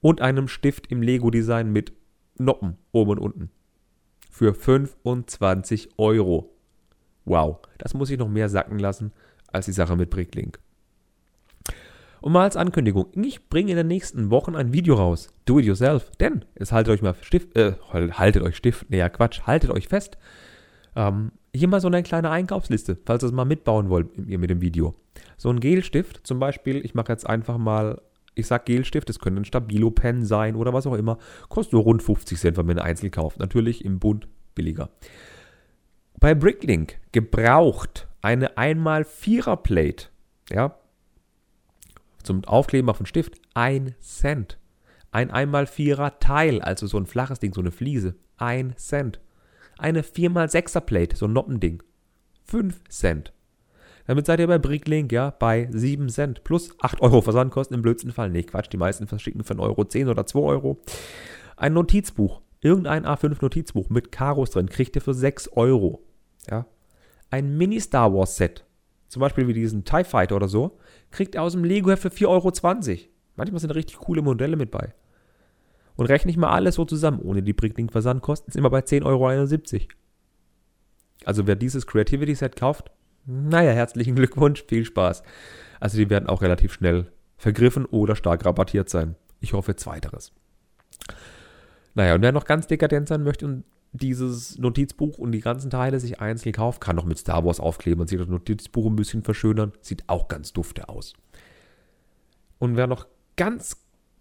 Und 0.00 0.20
einem 0.20 0.48
Stift 0.48 0.90
im 0.90 1.02
Lego-Design 1.02 1.70
mit 1.70 1.92
Noppen 2.38 2.78
oben 2.92 3.12
und 3.12 3.18
unten. 3.18 3.50
Für 4.30 4.54
25 4.54 5.98
Euro. 5.98 6.54
Wow, 7.24 7.58
das 7.76 7.94
muss 7.94 8.10
ich 8.10 8.18
noch 8.18 8.28
mehr 8.28 8.48
sacken 8.48 8.78
lassen 8.78 9.12
als 9.52 9.66
die 9.66 9.72
Sache 9.72 9.96
mit 9.96 10.08
Bricklink. 10.08 10.60
Und 12.20 12.32
mal 12.32 12.42
als 12.42 12.56
Ankündigung, 12.56 13.06
ich 13.14 13.48
bringe 13.48 13.70
in 13.70 13.76
den 13.76 13.86
nächsten 13.86 14.30
Wochen 14.30 14.56
ein 14.56 14.72
Video 14.72 14.94
raus. 14.94 15.32
Do 15.44 15.58
it 15.58 15.66
yourself. 15.66 16.10
Denn 16.18 16.44
es 16.54 16.72
haltet 16.72 16.94
euch 16.94 17.02
mal 17.02 17.14
Stift, 17.20 17.56
äh, 17.56 17.74
haltet 17.92 18.42
euch 18.42 18.56
Stift, 18.56 18.90
naja, 18.90 19.08
Quatsch, 19.08 19.42
haltet 19.42 19.70
euch 19.70 19.88
fest. 19.88 20.18
Ähm, 20.96 21.32
hier 21.54 21.68
mal 21.68 21.80
so 21.80 21.88
eine 21.88 22.02
kleine 22.02 22.30
Einkaufsliste, 22.30 22.98
falls 23.04 23.22
ihr 23.22 23.28
es 23.28 23.32
mal 23.32 23.44
mitbauen 23.44 23.88
wollt 23.88 24.08
ihr 24.26 24.38
mit 24.38 24.50
dem 24.50 24.60
Video. 24.60 24.94
So 25.36 25.50
ein 25.50 25.60
Gelstift, 25.60 26.26
zum 26.26 26.38
Beispiel, 26.38 26.84
ich 26.84 26.94
mache 26.94 27.12
jetzt 27.12 27.26
einfach 27.26 27.58
mal, 27.58 28.00
ich 28.34 28.46
sag 28.46 28.66
Gelstift, 28.66 29.08
es 29.10 29.18
könnte 29.18 29.40
ein 29.40 29.44
Stabilo-Pen 29.44 30.24
sein 30.24 30.56
oder 30.56 30.72
was 30.72 30.86
auch 30.86 30.94
immer, 30.94 31.18
kostet 31.48 31.74
nur 31.74 31.82
rund 31.82 32.02
50 32.02 32.38
Cent, 32.38 32.56
wenn 32.56 32.66
man 32.66 32.76
ihn 32.76 32.82
einzeln 32.82 33.10
kauft. 33.10 33.38
Natürlich 33.38 33.84
im 33.84 33.98
Bund 33.98 34.28
billiger. 34.54 34.90
Bei 36.20 36.34
Bricklink 36.34 36.98
gebraucht 37.12 38.08
eine 38.20 38.58
einmal 38.58 39.04
Vierer 39.04 39.56
Plate, 39.56 40.06
ja, 40.50 40.76
zum 42.28 42.44
Aufkleben 42.44 42.90
auf 42.90 42.98
den 42.98 43.06
Stift, 43.06 43.40
ein 43.54 43.94
Cent. 44.00 44.58
Ein 45.10 45.30
einmal 45.30 45.66
Vierer 45.66 46.20
Teil, 46.20 46.60
also 46.60 46.86
so 46.86 46.98
ein 46.98 47.06
flaches 47.06 47.40
Ding, 47.40 47.54
so 47.54 47.62
eine 47.62 47.72
Fliese, 47.72 48.14
ein 48.36 48.76
Cent. 48.76 49.18
Eine 49.78 50.02
4x6er 50.02 50.80
Plate, 50.80 51.16
so 51.16 51.26
ein 51.26 51.32
Noppending, 51.32 51.82
5 52.44 52.84
Cent. 52.90 53.32
Damit 54.06 54.26
seid 54.26 54.40
ihr 54.40 54.46
bei 54.46 54.58
Bricklink, 54.58 55.10
ja, 55.10 55.30
bei 55.30 55.68
7 55.70 56.10
Cent 56.10 56.44
plus 56.44 56.74
8 56.80 57.00
Euro 57.00 57.22
Versandkosten 57.22 57.74
im 57.74 57.82
blödsten 57.82 58.12
Fall. 58.12 58.28
Nee, 58.28 58.42
Quatsch, 58.42 58.70
die 58.70 58.76
meisten 58.76 59.06
verschicken 59.06 59.42
für 59.42 59.54
1 59.54 59.62
Euro 59.62 59.84
10 59.84 60.08
oder 60.08 60.26
2 60.26 60.40
Euro. 60.40 60.78
Ein 61.56 61.72
Notizbuch, 61.72 62.42
irgendein 62.60 63.06
A5 63.06 63.38
Notizbuch 63.40 63.88
mit 63.88 64.12
Karos 64.12 64.50
drin, 64.50 64.68
kriegt 64.68 64.96
ihr 64.96 65.02
für 65.02 65.14
6 65.14 65.48
Euro. 65.56 66.02
Ja. 66.50 66.66
Ein 67.30 67.56
Mini-Star 67.56 68.12
Wars 68.12 68.36
Set, 68.36 68.66
zum 69.08 69.20
Beispiel 69.20 69.48
wie 69.48 69.54
diesen 69.54 69.84
TIE 69.84 70.04
Fighter 70.04 70.36
oder 70.36 70.48
so, 70.48 70.78
kriegt 71.10 71.34
ihr 71.34 71.42
aus 71.42 71.52
dem 71.52 71.64
Lego-Heft 71.64 72.02
für 72.02 72.08
4,20 72.08 72.28
Euro. 72.28 72.52
Manchmal 73.36 73.60
sind 73.60 73.70
richtig 73.70 73.98
coole 73.98 74.22
Modelle 74.22 74.56
mit 74.56 74.70
bei. 74.70 74.94
Und 75.96 76.06
rechne 76.06 76.30
ich 76.30 76.36
mal 76.36 76.50
alles 76.50 76.76
so 76.76 76.84
zusammen, 76.84 77.20
ohne 77.20 77.42
die 77.42 77.52
Bricklink-Versandkosten, 77.52 78.52
sind 78.52 78.62
wir 78.62 78.70
bei 78.70 78.80
10,71 78.80 79.04
Euro. 79.04 79.86
Also 81.24 81.46
wer 81.46 81.56
dieses 81.56 81.86
Creativity 81.86 82.34
Set 82.34 82.56
kauft, 82.56 82.90
naja, 83.26 83.72
herzlichen 83.72 84.14
Glückwunsch, 84.14 84.64
viel 84.66 84.84
Spaß. 84.84 85.22
Also 85.80 85.98
die 85.98 86.08
werden 86.08 86.28
auch 86.28 86.40
relativ 86.42 86.72
schnell 86.72 87.10
vergriffen 87.36 87.84
oder 87.84 88.16
stark 88.16 88.44
rabattiert 88.44 88.88
sein. 88.88 89.16
Ich 89.40 89.52
hoffe 89.52 89.76
zweiteres. 89.76 90.32
Naja, 91.94 92.14
und 92.14 92.22
wer 92.22 92.32
noch 92.32 92.44
ganz 92.44 92.66
dekadent 92.66 93.08
sein 93.08 93.22
möchte 93.22 93.44
und 93.44 93.64
dieses 93.92 94.58
Notizbuch 94.58 95.18
und 95.18 95.32
die 95.32 95.40
ganzen 95.40 95.70
Teile 95.70 96.00
sich 96.00 96.20
einzeln 96.20 96.52
kauft, 96.52 96.80
kann 96.80 96.96
noch 96.96 97.04
mit 97.04 97.18
Star 97.18 97.44
Wars 97.44 97.60
aufkleben 97.60 98.00
und 98.00 98.08
sich 98.08 98.18
das 98.18 98.28
Notizbuch 98.28 98.86
ein 98.86 98.96
bisschen 98.96 99.22
verschönern. 99.22 99.72
Sieht 99.80 100.04
auch 100.08 100.28
ganz 100.28 100.52
dufte 100.52 100.88
aus. 100.88 101.14
Und 102.58 102.76
wer 102.76 102.86
noch 102.86 103.06
ganz, 103.36 103.76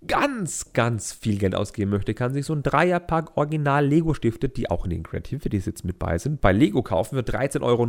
ganz, 0.06 0.74
ganz 0.74 1.12
viel 1.14 1.38
Geld 1.38 1.56
ausgeben 1.56 1.92
möchte, 1.92 2.14
kann 2.14 2.34
sich 2.34 2.46
so 2.46 2.54
ein 2.54 2.64
Dreierpack 2.64 3.36
Original 3.36 3.86
Lego-Stifte, 3.86 4.50
die 4.50 4.70
auch 4.70 4.86
in 4.86 4.92
den 4.92 5.04
Creativity 5.04 5.60
Sits 5.60 5.84
mit 5.84 6.00
bei 6.00 6.18
sind, 6.18 6.40
bei 6.40 6.52
Lego 6.52 6.84
kaufen 6.84 7.16
für 7.18 7.24
13,49 7.24 7.62
Euro. 7.64 7.84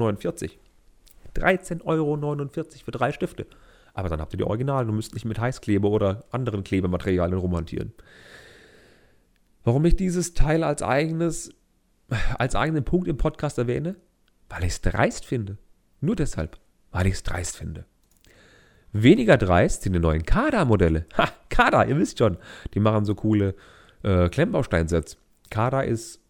13,49 1.36 1.84
Euro 1.84 2.46
für 2.84 2.90
drei 2.90 3.12
Stifte. 3.12 3.46
Aber 3.94 4.08
dann 4.08 4.20
habt 4.20 4.32
ihr 4.34 4.38
die 4.38 4.44
Originalen 4.44 4.88
und 4.88 4.96
müsst 4.96 5.14
nicht 5.14 5.24
mit 5.24 5.38
Heißkleber 5.38 5.90
oder 5.90 6.24
anderen 6.30 6.64
Klebematerialien 6.64 7.38
rumhantieren. 7.38 7.92
Warum 9.64 9.84
ich 9.84 9.96
dieses 9.96 10.34
Teil 10.34 10.64
als 10.64 10.82
eigenes 10.82 11.52
als 12.38 12.54
eigenen 12.54 12.84
Punkt 12.84 13.08
im 13.08 13.16
Podcast 13.16 13.58
erwähne? 13.58 13.96
Weil 14.48 14.64
ich 14.64 14.70
es 14.70 14.80
dreist 14.80 15.24
finde. 15.24 15.58
Nur 16.00 16.16
deshalb, 16.16 16.58
weil 16.90 17.06
ich 17.06 17.14
es 17.14 17.22
dreist 17.22 17.56
finde. 17.56 17.84
Weniger 18.92 19.36
dreist 19.36 19.82
sind 19.82 19.92
die 19.92 19.98
neuen 19.98 20.24
Kada-Modelle. 20.24 21.06
Ha, 21.18 21.28
Kada, 21.50 21.84
ihr 21.84 21.98
wisst 21.98 22.18
schon. 22.18 22.38
Die 22.74 22.80
machen 22.80 23.04
so 23.04 23.14
coole 23.14 23.54
äh, 24.02 24.28
Klemmbausteinsets. 24.28 25.18
Kada 25.50 25.82
ist, 25.82 26.20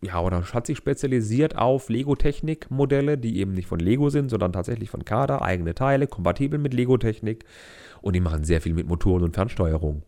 ja, 0.00 0.20
oder 0.20 0.42
hat 0.42 0.66
sich 0.66 0.78
spezialisiert 0.78 1.56
auf 1.56 1.88
Lego-Technik-Modelle, 1.88 3.18
die 3.18 3.38
eben 3.38 3.54
nicht 3.54 3.66
von 3.66 3.80
Lego 3.80 4.10
sind, 4.10 4.28
sondern 4.28 4.52
tatsächlich 4.52 4.90
von 4.90 5.04
Kada, 5.04 5.40
eigene 5.40 5.74
Teile, 5.74 6.06
kompatibel 6.06 6.58
mit 6.58 6.74
Lego-Technik. 6.74 7.44
Und 8.00 8.14
die 8.14 8.20
machen 8.20 8.44
sehr 8.44 8.60
viel 8.60 8.74
mit 8.74 8.86
Motoren 8.86 9.24
und 9.24 9.34
Fernsteuerung. 9.34 10.04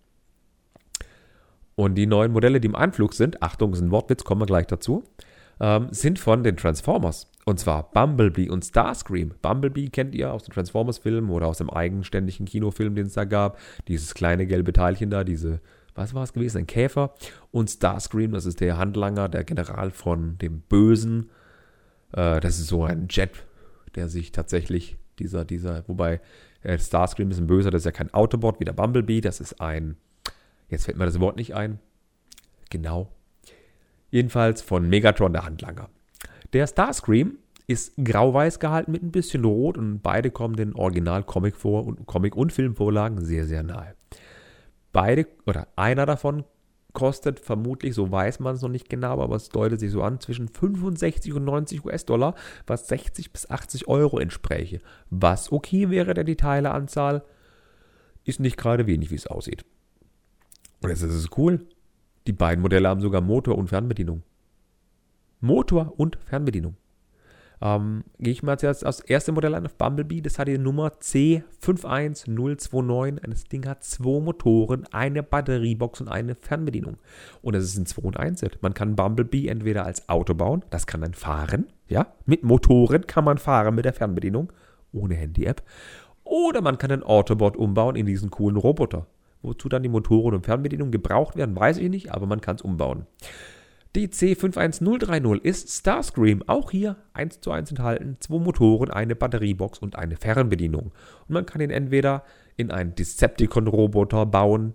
Und 1.75 1.95
die 1.95 2.07
neuen 2.07 2.33
Modelle, 2.33 2.61
die 2.61 2.69
im 2.69 2.75
Anflug 2.75 3.15
sind, 3.15 3.43
Achtung, 3.43 3.73
ist 3.73 3.81
ein 3.81 3.91
Wortwitz, 3.91 4.25
kommen 4.25 4.43
wir 4.43 4.47
gleich 4.47 4.67
dazu, 4.67 5.05
ähm, 5.61 5.89
sind 5.91 6.19
von 6.19 6.43
den 6.43 6.57
Transformers. 6.57 7.31
Und 7.45 7.59
zwar 7.59 7.91
Bumblebee 7.91 8.51
und 8.51 8.65
Starscream. 8.65 9.35
Bumblebee 9.43 9.89
kennt 9.89 10.15
ihr 10.15 10.33
aus 10.33 10.45
dem 10.45 10.55
Transformers-Film 10.55 11.31
oder 11.31 11.47
aus 11.47 11.59
dem 11.59 11.71
eigenständigen 11.71 12.47
Kinofilm, 12.47 12.95
den 12.95 13.07
es 13.07 13.15
da 13.15 13.25
gab. 13.25 13.59
Dieses 13.89 14.15
kleine 14.15 14.47
gelbe 14.47 14.73
Teilchen 14.73 15.11
da, 15.11 15.25
diese, 15.25 15.61
was 15.95 16.15
war 16.15 16.23
es 16.23 16.33
gewesen? 16.33 16.59
Ein 16.59 16.67
Käfer. 16.67 17.15
Und 17.51 17.71
Starscream, 17.71 18.33
das 18.33 18.47
ist 18.47 18.61
der 18.61 18.77
Handlanger, 18.79 19.29
der 19.29 19.45
General 19.45 19.91
von 19.91 20.39
dem 20.39 20.61
Bösen. 20.61 21.31
Äh, 22.13 22.41
das 22.41 22.59
ist 22.59 22.69
so 22.69 22.85
ein 22.85 23.09
Jet, 23.11 23.45
der 23.97 24.09
sich 24.09 24.31
tatsächlich, 24.31 24.97
dieser, 25.19 25.45
dieser, 25.45 25.87
wobei 25.89 26.21
äh, 26.63 26.79
Starscream 26.79 27.31
ist 27.31 27.39
ein 27.39 27.47
Böser, 27.47 27.71
das 27.71 27.83
ist 27.83 27.87
ja 27.87 27.93
kein 27.93 28.15
Autobot 28.15 28.61
wie 28.61 28.65
der 28.65 28.73
Bumblebee, 28.73 29.21
das 29.21 29.41
ist 29.41 29.61
ein 29.61 29.97
Jetzt 30.73 30.87
fällt 30.87 30.97
mir 30.97 31.05
das 31.05 31.21
Wort 31.21 31.37
nicht 31.37 31.55
ein. 31.55 31.79
Genau. 32.71 33.13
Jedenfalls 34.11 34.63
von 34.63 34.89
Megatron, 34.89 35.35
der 35.35 35.45
Handlanger. 35.45 35.91
Der 36.55 36.67
Starscream 36.67 37.37
ist 37.67 37.93
grau-weiß 38.03 38.59
gehalten 38.59 38.91
mit 38.91 39.03
ein 39.03 39.13
bisschen 39.13 39.45
Rot 39.45 39.77
und 39.77 40.01
beide 40.01 40.31
kommen 40.31 40.57
den 40.57 40.75
Original-Comic 40.75 41.57
vor 41.57 41.87
und 41.87 42.07
Comic- 42.07 42.37
und 42.37 42.55
Filmvorlagen 42.55 43.23
sehr, 43.23 43.45
sehr 43.45 43.63
nahe. 43.63 43.95
Beide 44.93 45.27
oder 45.45 45.69
einer 45.77 46.07
davon 46.07 46.45
kostet 46.95 47.39
vermutlich, 47.39 47.95
so 47.95 48.11
weiß 48.11 48.41
man 48.41 48.55
es 48.55 48.63
noch 48.63 48.71
nicht 48.71 48.89
genau, 48.89 49.21
aber 49.21 49.37
es 49.37 49.51
deutet 49.51 49.79
sich 49.79 49.91
so 49.91 50.03
an, 50.03 50.21
zwischen 50.21 50.49
65 50.49 51.35
und 51.35 51.45
90 51.45 51.85
US-Dollar, 51.85 52.35
was 52.67 52.89
60 52.89 53.31
bis 53.31 53.51
80 53.51 53.89
Euro 53.89 54.19
entspräche. 54.19 54.81
Was 55.11 55.53
okay 55.53 55.91
wäre, 55.91 56.15
der 56.15 56.25
die 56.25 56.37
Teileanzahl 56.37 57.25
ist 58.25 58.41
nicht 58.41 58.57
gerade 58.57 58.87
wenig, 58.87 59.11
wie 59.11 59.17
es 59.17 59.27
aussieht. 59.27 59.67
Und 60.83 60.91
jetzt 60.91 61.03
ist 61.03 61.15
es 61.15 61.31
cool. 61.37 61.67
Die 62.27 62.33
beiden 62.33 62.63
Modelle 62.63 62.89
haben 62.89 63.01
sogar 63.01 63.21
Motor 63.21 63.57
und 63.59 63.69
Fernbedienung. 63.69 64.23
Motor 65.41 65.93
und 65.97 66.19
Fernbedienung. 66.25 66.75
Ähm, 67.61 68.03
Gehe 68.19 68.33
ich 68.33 68.43
mal 68.43 68.59
zuerst 68.59 68.83
das 68.83 68.99
erste 69.01 69.31
Modell 69.31 69.55
an 69.55 69.65
auf 69.65 69.77
Bumblebee. 69.77 70.21
Das 70.21 70.37
hat 70.39 70.49
die 70.49 70.59
Nummer 70.59 70.89
C51029. 71.01 73.21
Das 73.29 73.45
Ding 73.45 73.65
hat 73.67 73.85
zwei 73.85 74.21
Motoren, 74.21 74.85
eine 74.93 75.23
Batteriebox 75.23 76.01
und 76.01 76.09
eine 76.09 76.35
Fernbedienung. 76.35 76.97
Und 77.41 77.55
es 77.55 77.63
ist 77.65 77.79
ein 77.79 77.87
2 77.87 78.03
und 78.03 78.19
1 78.19 78.41
Set. 78.41 78.61
Man 78.63 78.75
kann 78.75 78.97
Bumblebee 78.97 79.47
entweder 79.47 79.87
als 79.87 80.09
Auto 80.09 80.35
bauen, 80.35 80.65
das 80.71 80.89
kann 80.89 81.03
dann 81.03 81.15
fahren, 81.15 81.69
ja, 81.89 82.09
mit 82.27 82.43
Motoren 82.43 83.07
kann 83.07 83.25
man 83.25 83.39
fahren 83.39 83.77
mit 83.77 83.85
der 83.85 83.93
Fernbedienung, 83.93 84.53
ohne 84.93 85.15
Handy-App. 85.15 85.63
Oder 86.25 86.63
man 86.63 86.79
kann 86.79 86.91
den 86.91 87.05
Autobot 87.05 87.57
umbauen 87.57 87.95
in 87.95 88.07
diesen 88.07 88.31
coolen 88.31 88.57
Roboter. 88.57 89.07
Wozu 89.43 89.69
dann 89.69 89.83
die 89.83 89.89
Motoren 89.89 90.35
und 90.35 90.47
Fernbedienung 90.47 90.91
gebraucht 90.91 91.37
werden, 91.37 91.57
weiß 91.57 91.79
ich 91.79 91.91
nicht, 91.91 92.13
aber 92.13 92.27
man 92.27 92.41
kann 92.41 92.57
es 92.57 92.63
umbauen. 92.63 93.07
Die 93.95 94.09
C51030 94.09 95.43
ist 95.43 95.69
Starscream, 95.69 96.43
auch 96.47 96.71
hier 96.71 96.97
1 97.13 97.41
zu 97.41 97.51
1 97.51 97.71
enthalten, 97.71 98.17
zwei 98.21 98.39
Motoren, 98.39 98.91
eine 98.91 99.15
Batteriebox 99.15 99.81
und 99.81 99.97
eine 99.97 100.17
Fernbedienung. 100.17 100.93
Und 101.29 101.31
man 101.31 101.45
kann 101.45 101.61
ihn 101.61 101.71
entweder 101.71 102.25
in 102.57 102.71
einen 102.71 102.95
Decepticon-Roboter 102.95 104.25
bauen 104.25 104.75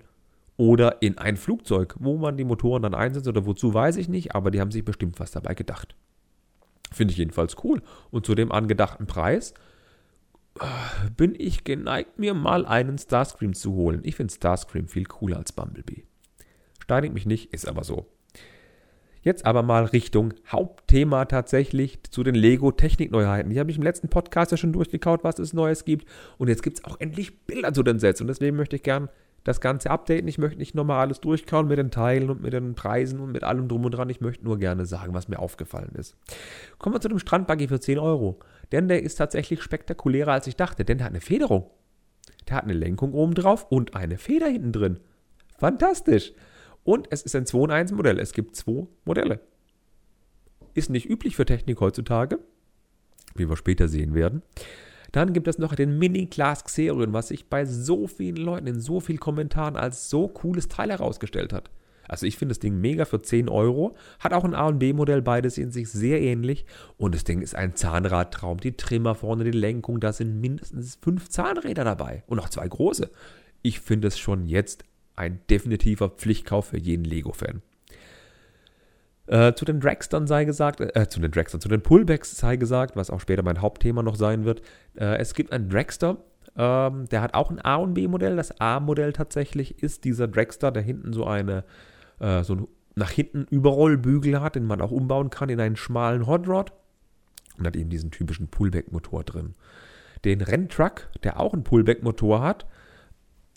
oder 0.56 1.01
in 1.01 1.17
ein 1.17 1.38
Flugzeug, 1.38 1.95
wo 1.99 2.17
man 2.17 2.38
die 2.38 2.43
Motoren 2.43 2.84
dann 2.84 2.93
einsetzt 2.93 3.27
oder 3.27 3.47
wozu 3.47 3.73
weiß 3.73 3.97
ich 3.97 4.08
nicht, 4.08 4.36
aber 4.36 4.51
die 4.51 4.60
haben 4.60 4.71
sich 4.71 4.86
bestimmt 4.86 5.19
was 5.19 5.32
dabei 5.32 5.56
gedacht. 5.56 5.95
Finde 6.91 7.12
ich 7.12 7.17
jedenfalls 7.17 7.56
cool. 7.63 7.82
Und 8.12 8.25
zu 8.25 8.36
dem 8.36 8.51
angedachten 8.51 9.08
Preis 9.08 9.53
bin 11.15 11.35
ich 11.37 11.63
geneigt, 11.63 12.19
mir 12.19 12.33
mal 12.33 12.65
einen 12.65 12.97
Starscream 12.97 13.53
zu 13.53 13.73
holen. 13.73 14.01
Ich 14.03 14.15
finde 14.15 14.33
Starscream 14.33 14.87
viel 14.87 15.05
cooler 15.05 15.37
als 15.37 15.51
Bumblebee. 15.51 16.05
Steinigt 16.79 17.13
mich 17.13 17.25
nicht, 17.25 17.53
ist 17.53 17.67
aber 17.67 17.83
so. 17.83 18.07
Jetzt 19.21 19.45
aber 19.45 19.61
mal 19.61 19.83
Richtung 19.83 20.33
Hauptthema 20.49 21.25
tatsächlich 21.25 21.99
zu 22.11 22.23
den 22.23 22.35
Lego 22.35 22.71
Technikneuheiten. 22.71 23.51
Die 23.51 23.59
habe 23.59 23.69
ich 23.69 23.77
im 23.77 23.83
letzten 23.83 24.07
Podcast 24.07 24.51
ja 24.51 24.57
schon 24.57 24.71
durchgekaut, 24.71 25.25
was 25.25 25.37
es 25.39 25.51
Neues 25.51 25.83
gibt. 25.83 26.07
Und 26.37 26.47
jetzt 26.47 26.63
gibt 26.63 26.79
es 26.79 26.85
auch 26.85 26.97
endlich 26.99 27.45
Bilder 27.45 27.73
zu 27.73 27.83
den 27.83 27.99
Sets. 27.99 28.21
Und 28.21 28.27
deswegen 28.27 28.55
möchte 28.55 28.77
ich 28.77 28.83
gern 28.83 29.09
das 29.43 29.61
Ganze 29.61 29.91
updaten. 29.91 30.27
Ich 30.27 30.37
möchte 30.37 30.57
nicht 30.57 30.75
nochmal 30.75 31.01
alles 31.01 31.19
durchkauen 31.19 31.67
mit 31.67 31.77
den 31.77 31.91
Teilen 31.91 32.29
und 32.29 32.41
mit 32.41 32.53
den 32.53 32.75
Preisen 32.75 33.19
und 33.19 33.31
mit 33.31 33.43
allem 33.43 33.67
drum 33.67 33.85
und 33.85 33.91
dran. 33.91 34.09
Ich 34.09 34.21
möchte 34.21 34.45
nur 34.45 34.57
gerne 34.59 34.85
sagen, 34.85 35.13
was 35.13 35.27
mir 35.27 35.39
aufgefallen 35.39 35.95
ist. 35.95 36.15
Kommen 36.77 36.95
wir 36.95 37.01
zu 37.01 37.09
dem 37.09 37.19
Strandbuggy 37.19 37.67
für 37.67 37.79
10 37.79 37.99
Euro. 37.99 38.39
Denn 38.71 38.88
der 38.88 39.03
ist 39.03 39.15
tatsächlich 39.15 39.62
spektakulärer, 39.62 40.34
als 40.34 40.47
ich 40.47 40.56
dachte. 40.56 40.84
Denn 40.86 40.97
der 40.97 41.06
hat 41.06 41.13
eine 41.13 41.21
Federung. 41.21 41.69
Der 42.47 42.58
hat 42.58 42.63
eine 42.63 42.73
Lenkung 42.73 43.13
oben 43.13 43.34
drauf 43.34 43.67
und 43.69 43.95
eine 43.95 44.17
Feder 44.17 44.47
hinten 44.47 44.71
drin. 44.71 44.99
Fantastisch. 45.58 46.34
Und 46.84 47.08
es 47.12 47.23
ist 47.23 47.36
ein 47.36 47.45
2 47.45 47.65
in 47.65 47.71
1 47.71 47.91
Modell. 47.91 48.19
Es 48.19 48.32
gibt 48.32 48.56
zwei 48.56 48.88
Modelle. 49.03 49.41
Ist 50.73 50.89
nicht 50.89 51.10
üblich 51.10 51.36
für 51.36 51.45
Technik 51.45 51.82
heutzutage, 51.82 52.39
wie 53.36 53.49
wir 53.49 53.58
später 53.58 53.88
sehen 53.88 54.13
werden. 54.13 54.41
Dann 55.12 55.34
gibt 55.34 55.47
es 55.47 55.58
noch 55.58 55.73
den 55.75 55.97
Mini 55.97 56.27
Class 56.27 56.63
Xerion, 56.63 57.13
was 57.13 57.30
sich 57.30 57.49
bei 57.49 57.65
so 57.65 58.08
vielen 58.08 58.38
Leuten 58.38 58.67
in 58.67 58.80
so 58.80 58.99
vielen 58.99 59.19
Kommentaren 59.19 59.75
als 59.75 60.10
so 60.10 60.27
cooles 60.27 60.67
Teil 60.67 60.89
herausgestellt 60.89 61.53
hat. 61.53 61.69
Also 62.07 62.25
ich 62.25 62.37
finde 62.37 62.53
das 62.53 62.59
Ding 62.59 62.79
mega 62.79 63.05
für 63.05 63.21
10 63.21 63.49
Euro. 63.49 63.95
Hat 64.19 64.33
auch 64.33 64.43
ein 64.43 64.55
A 64.55 64.67
und 64.67 64.79
B-Modell, 64.79 65.21
beides 65.21 65.57
in 65.57 65.71
sich 65.71 65.89
sehr 65.89 66.21
ähnlich. 66.21 66.65
Und 66.97 67.15
das 67.15 67.23
Ding 67.23 67.41
ist 67.41 67.55
ein 67.55 67.75
Zahnradtraum. 67.75 68.59
Die 68.59 68.77
Trimmer 68.77 69.15
vorne, 69.15 69.43
die 69.43 69.51
Lenkung, 69.51 69.99
da 69.99 70.13
sind 70.13 70.39
mindestens 70.39 70.97
fünf 71.01 71.29
Zahnräder 71.29 71.83
dabei. 71.83 72.23
Und 72.27 72.39
auch 72.39 72.49
zwei 72.49 72.67
große. 72.67 73.09
Ich 73.61 73.79
finde 73.79 74.07
es 74.07 74.19
schon 74.19 74.45
jetzt 74.45 74.83
ein 75.15 75.39
definitiver 75.49 76.09
Pflichtkauf 76.09 76.67
für 76.67 76.77
jeden 76.77 77.03
Lego-Fan. 77.03 77.61
Äh, 79.25 79.53
zu 79.55 79.65
den 79.65 79.81
Dragstern 79.81 80.25
sei 80.25 80.45
gesagt, 80.45 80.79
äh, 80.79 81.09
zu 81.09 81.19
den 81.19 81.31
Dragstern, 81.31 81.59
zu 81.59 81.67
den 81.67 81.81
Pullbacks 81.81 82.37
sei 82.37 82.55
gesagt, 82.55 82.95
was 82.95 83.09
auch 83.09 83.19
später 83.19 83.43
mein 83.43 83.61
Hauptthema 83.61 84.01
noch 84.01 84.15
sein 84.15 84.45
wird. 84.45 84.61
Äh, 84.95 85.17
es 85.17 85.33
gibt 85.33 85.51
einen 85.51 85.69
Dragster, 85.69 86.17
ähm, 86.57 87.07
der 87.09 87.21
hat 87.21 87.33
auch 87.33 87.51
ein 87.51 87.59
A- 87.59 87.75
und 87.75 87.93
B-Modell. 87.93 88.35
Das 88.35 88.59
A-Modell 88.59 89.13
tatsächlich 89.13 89.83
ist 89.83 90.05
dieser 90.05 90.27
Dragster, 90.27 90.71
der 90.71 90.81
hinten 90.81 91.13
so 91.13 91.25
eine, 91.25 91.63
äh, 92.19 92.43
so 92.43 92.56
ein 92.56 92.67
nach 92.97 93.12
hinten 93.12 93.43
Überrollbügel 93.43 94.41
hat, 94.41 94.56
den 94.56 94.65
man 94.65 94.82
auch 94.82 94.91
umbauen 94.91 95.30
kann 95.30 95.49
in 95.49 95.60
einen 95.60 95.75
schmalen 95.75 96.25
Hot 96.25 96.47
Rod 96.47 96.73
und 97.58 97.67
hat 97.67 97.75
eben 97.75 97.91
diesen 97.91 98.10
typischen 98.10 98.47
Pullback-Motor 98.47 99.23
drin. 99.23 99.53
Den 100.25 100.41
Renntruck, 100.41 101.08
der 101.23 101.39
auch 101.39 101.53
einen 101.53 101.63
Pullback-Motor 101.63 102.41
hat, 102.41 102.65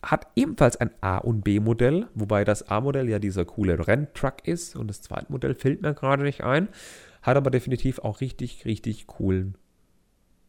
hat 0.03 0.27
ebenfalls 0.37 0.77
ein 0.77 0.91
A- 1.01 1.19
und 1.19 1.43
B-Modell, 1.43 2.09
wobei 2.15 2.45
das 2.45 2.69
A-Modell 2.69 3.09
ja 3.09 3.19
dieser 3.19 3.47
coole 3.47 3.87
Renntruck 3.87 4.47
ist 4.47 4.77
und 4.77 4.89
das 4.89 5.01
zweite 5.01 5.33
Modell 5.33 5.55
fällt 5.55 5.81
mir 5.81 5.95
gerade 5.95 6.23
nicht 6.23 6.43
ein, 6.43 6.69
hat 7.23 7.37
aber 7.37 7.51
definitiv 7.51 7.99
auch 7.99 8.21
richtig, 8.21 8.67
richtig 8.67 9.07
coolen 9.07 9.57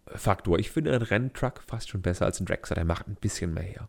Faktor. 0.08 0.60
Ich 0.60 0.71
finde 0.71 0.91
einen 0.91 1.02
Renntruck 1.02 1.62
fast 1.65 1.89
schon 1.89 2.02
besser 2.02 2.26
als 2.26 2.41
ein 2.41 2.45
Dragster, 2.45 2.76
der 2.76 2.86
macht 2.86 3.08
ein 3.08 3.15
bisschen 3.15 3.54
mehr 3.54 3.63
her. 3.63 3.88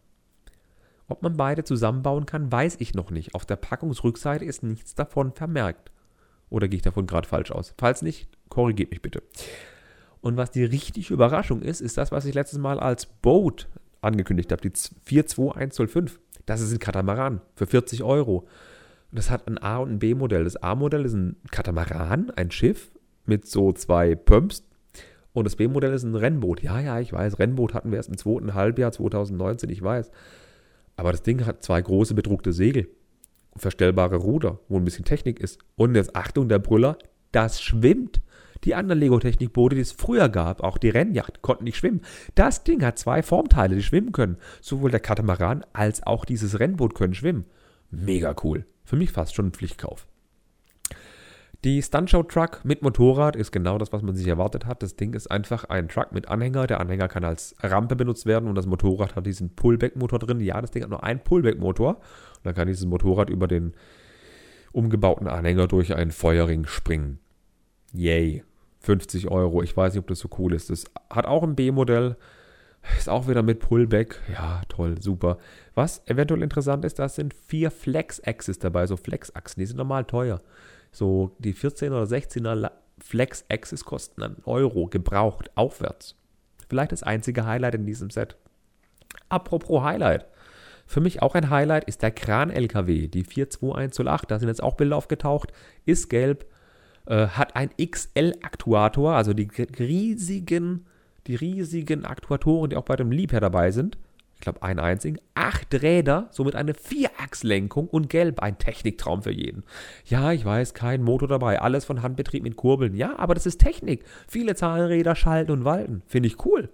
Ob 1.12 1.22
man 1.22 1.37
beide 1.37 1.62
zusammenbauen 1.62 2.25
kann, 2.25 2.51
weiß 2.51 2.77
ich 2.79 2.94
noch 2.94 3.11
nicht. 3.11 3.35
Auf 3.35 3.44
der 3.44 3.57
Packungsrückseite 3.57 4.46
ist 4.46 4.62
nichts 4.62 4.94
davon 4.94 5.33
vermerkt. 5.33 5.92
Oder 6.48 6.68
gehe 6.68 6.79
ich 6.79 6.83
davon 6.83 7.07
gerade 7.07 7.29
falsch 7.29 7.51
aus? 7.51 7.75
Falls 7.77 8.01
nicht, 8.01 8.31
korrigiert 8.48 8.90
mich 8.90 9.03
bitte. 9.03 9.22
Und 10.22 10.38
was 10.38 10.53
die 10.53 10.64
richtige 10.64 11.12
Überraschung 11.12 11.61
ist, 11.61 11.83
ist 11.83 11.98
das, 11.98 12.12
was 12.12 12.25
ich 12.25 12.33
letztes 12.33 12.59
Mal 12.59 12.81
als 12.81 13.05
Boat 13.05 13.68
angekündigt 14.01 14.51
habe, 14.53 14.62
die 14.62 14.72
42105. 14.72 16.18
Das 16.46 16.62
ist 16.62 16.72
ein 16.72 16.79
Katamaran 16.79 17.42
für 17.57 17.66
40 17.66 18.03
Euro. 18.03 18.48
Das 19.11 19.29
hat 19.29 19.46
ein 19.48 19.59
A- 19.59 19.81
und 19.81 19.90
ein 19.90 19.98
B-Modell. 19.98 20.44
Das 20.44 20.57
A-Modell 20.57 21.05
ist 21.05 21.12
ein 21.12 21.37
Katamaran, 21.51 22.31
ein 22.37 22.51
Schiff 22.51 22.90
mit 23.27 23.46
so 23.46 23.75
zwei 23.75 24.14
Pumps. 24.14 24.64
Und 25.35 25.44
das 25.44 25.57
B-Modell 25.57 25.92
ist 25.92 26.05
ein 26.05 26.14
Rennboot. 26.14 26.62
Ja, 26.62 26.81
ja, 26.81 27.01
ich 27.01 27.12
weiß, 27.12 27.38
Rennboot 27.38 27.75
hatten 27.75 27.90
wir 27.90 27.98
erst 27.98 28.09
im 28.09 28.16
zweiten 28.16 28.55
Halbjahr 28.55 28.92
2019, 28.92 29.68
ich 29.68 29.83
weiß. 29.83 30.11
Aber 30.97 31.13
das 31.13 31.23
Ding 31.23 31.47
hat 31.47 31.63
zwei 31.63 31.81
große 31.81 32.15
bedruckte 32.15 32.53
Segel, 32.53 32.89
verstellbare 33.57 34.17
Ruder, 34.17 34.61
wo 34.69 34.77
ein 34.77 34.85
bisschen 34.85 35.05
Technik 35.05 35.41
ist. 35.41 35.59
Und 35.77 35.95
jetzt 35.95 36.17
Achtung, 36.17 36.49
der 36.49 36.59
Brüller, 36.59 36.99
das 37.33 37.63
schwimmt. 37.63 38.23
Die 38.65 38.77
anderen 38.77 39.01
Lego-Technik-Boote, 39.01 39.75
die 39.75 39.83
es 39.83 39.91
früher 39.91 40.29
gab, 40.29 40.63
auch 40.63 40.79
die 40.79 40.91
Rennjacht, 40.91 41.43
konnten 41.43 41.65
nicht 41.65 41.77
schwimmen. 41.77 42.03
Das 42.37 42.63
Ding 42.63 42.85
hat 42.85 42.99
zwei 42.99 43.23
Formteile, 43.23 43.75
die 43.75 43.83
schwimmen 43.83 44.13
können. 44.13 44.37
Sowohl 44.61 44.93
der 44.93 45.01
Katamaran 45.01 45.65
als 45.73 46.07
auch 46.07 46.25
dieses 46.25 46.61
Rennboot 46.61 46.95
können 46.95 47.15
schwimmen. 47.15 47.47
Mega 47.91 48.37
cool. 48.45 48.65
Für 48.85 48.97
mich 48.97 49.11
fast 49.11 49.35
schon 49.35 49.47
ein 49.47 49.53
Pflichtkauf. 49.53 50.07
Die 51.64 51.81
Stuntshow 51.81 52.25
Truck 52.25 52.64
mit 52.64 52.83
Motorrad 52.83 53.37
ist 53.37 53.53
genau 53.53 53.79
das, 53.79 53.92
was 53.92 54.03
man 54.03 54.16
sich 54.16 54.27
erwartet 54.27 54.66
hat. 54.66 54.83
Das 54.83 54.96
Ding 54.96 55.14
ist 55.14 55.31
einfach 55.31 55.62
ein 55.64 55.88
Truck 55.88 56.11
mit 56.11 56.27
Anhänger. 56.27 56.66
Der 56.66 56.81
Anhänger 56.81 57.07
kann 57.07 57.22
als 57.22 57.55
Rampe 57.61 57.94
benutzt 57.94 58.27
werden 58.27 58.48
und 58.48 58.57
das 58.57 58.66
Motorrad 58.66 59.14
hat 59.14 59.27
diesen 59.27 59.55
Pullback-Motor 59.55 60.18
drin. 60.18 60.40
Ja, 60.40 60.61
das 60.61 60.72
Ding 60.72 60.83
hat 60.83 60.90
nur 60.90 61.05
einen 61.05 61.20
Pullback-Motor. 61.20 61.98
Und 61.98 62.01
dann 62.42 62.55
kann 62.55 62.66
dieses 62.66 62.85
Motorrad 62.85 63.31
über 63.31 63.46
den 63.46 63.75
umgebauten 64.72 65.29
Anhänger 65.29 65.68
durch 65.68 65.94
einen 65.94 66.11
Feuerring 66.11 66.66
springen. 66.66 67.20
Yay. 67.92 68.42
50 68.81 69.29
Euro. 69.31 69.62
Ich 69.62 69.77
weiß 69.77 69.92
nicht, 69.92 70.01
ob 70.01 70.09
das 70.09 70.18
so 70.18 70.29
cool 70.38 70.55
ist. 70.55 70.68
Das 70.68 70.87
hat 71.11 71.27
auch 71.27 71.44
ein 71.44 71.55
B-Modell. 71.55 72.16
Ist 72.98 73.09
auch 73.09 73.29
wieder 73.29 73.44
mit 73.44 73.61
Pullback. 73.61 74.20
Ja, 74.33 74.62
toll, 74.68 75.01
super. 75.01 75.38
Was 75.77 76.03
eventuell 76.07 76.42
interessant 76.42 76.85
ist, 76.85 76.98
da 76.98 77.09
sind 77.09 77.33
vier 77.33 77.70
Flex-Axes 77.70 78.59
dabei, 78.59 78.88
so 78.88 78.96
Flex-Achsen. 78.96 79.61
Die 79.61 79.66
sind 79.66 79.77
normal 79.77 80.05
teuer. 80.05 80.40
So 80.93 81.35
die 81.39 81.55
14 81.55 81.93
oder 81.93 82.05
16er 82.05 82.71
Flex-Axis 82.99 83.85
kosten 83.85 84.23
einen 84.23 84.43
Euro, 84.45 84.87
gebraucht, 84.87 85.51
aufwärts. 85.57 86.15
Vielleicht 86.69 86.93
das 86.93 87.03
einzige 87.03 87.45
Highlight 87.47 87.75
in 87.75 87.87
diesem 87.87 88.11
Set. 88.11 88.37
Apropos 89.29 89.83
Highlight. 89.83 90.27
Für 90.87 91.01
mich 91.01 91.23
auch 91.23 91.35
ein 91.35 91.51
Highlight 91.51 91.85
ist 91.85 92.03
der 92.03 92.11
Kran-LKW, 92.11 93.09
die 93.09 93.23
42108. 93.23 94.31
Da 94.31 94.39
sind 94.39 94.49
jetzt 94.49 94.63
auch 94.63 94.75
Bilder 94.75 94.97
aufgetaucht. 94.97 95.53
Ist 95.87 96.11
gelb, 96.11 96.47
äh, 97.07 97.29
hat 97.29 97.57
ein 97.57 97.71
XL-Aktuator, 97.79 99.15
also 99.15 99.33
die 99.33 99.49
riesigen, 99.79 100.87
die 101.27 101.35
riesigen 101.35 102.05
Aktuatoren, 102.05 102.71
die 102.71 102.77
auch 102.77 102.85
bei 102.85 102.97
dem 102.97 103.11
Liebherr 103.11 103.41
dabei 103.41 103.71
sind. 103.71 103.97
Ich 104.43 104.45
glaube, 104.45 104.65
einen 104.65 104.81
einzigen. 104.81 105.21
Acht 105.35 105.73
Räder, 105.73 106.27
somit 106.33 106.57
eine 106.57 106.75
Vierachslenkung 106.75 107.87
und 107.87 108.11
gelb. 108.11 108.43
Ein 108.43 108.59
Techniktraum 108.59 109.23
für 109.23 109.31
jeden. 109.31 109.63
Ja, 110.05 110.33
ich 110.33 110.45
weiß, 110.45 110.75
kein 110.75 111.05
Motor 111.05 111.29
dabei. 111.29 111.61
Alles 111.61 111.85
von 111.85 112.03
Handbetrieb 112.03 112.43
mit 112.43 112.57
Kurbeln. 112.57 112.97
Ja, 112.97 113.17
aber 113.21 113.35
das 113.35 113.47
ist 113.47 113.59
Technik. 113.59 114.05
Viele 114.27 114.57
Zahnräder 114.57 115.15
schalten 115.15 115.53
und 115.53 115.65
walten. 115.65 116.03
Finde 116.09 116.27
ich 116.27 116.45
cool. 116.45 116.71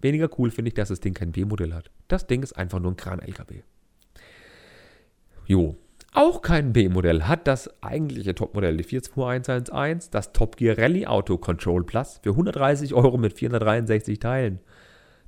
Weniger 0.00 0.28
cool 0.38 0.52
finde 0.52 0.68
ich, 0.68 0.74
dass 0.74 0.90
das 0.90 1.00
Ding 1.00 1.12
kein 1.12 1.32
B-Modell 1.32 1.74
hat. 1.74 1.90
Das 2.06 2.28
Ding 2.28 2.44
ist 2.44 2.52
einfach 2.52 2.78
nur 2.78 2.92
ein 2.92 2.96
Kran-LKW. 2.96 3.62
Jo, 5.46 5.76
auch 6.12 6.40
kein 6.40 6.72
B-Modell 6.72 7.24
hat 7.24 7.48
das 7.48 7.82
eigentliche 7.82 8.36
Topmodell, 8.36 8.76
die 8.76 8.84
42111, 8.84 10.10
das 10.10 10.32
Top 10.32 10.56
Gear 10.56 10.78
Rally 10.78 11.04
Auto 11.04 11.36
Control 11.36 11.82
Plus 11.82 12.20
für 12.22 12.30
130 12.30 12.94
Euro 12.94 13.18
mit 13.18 13.32
463 13.32 14.20
Teilen. 14.20 14.60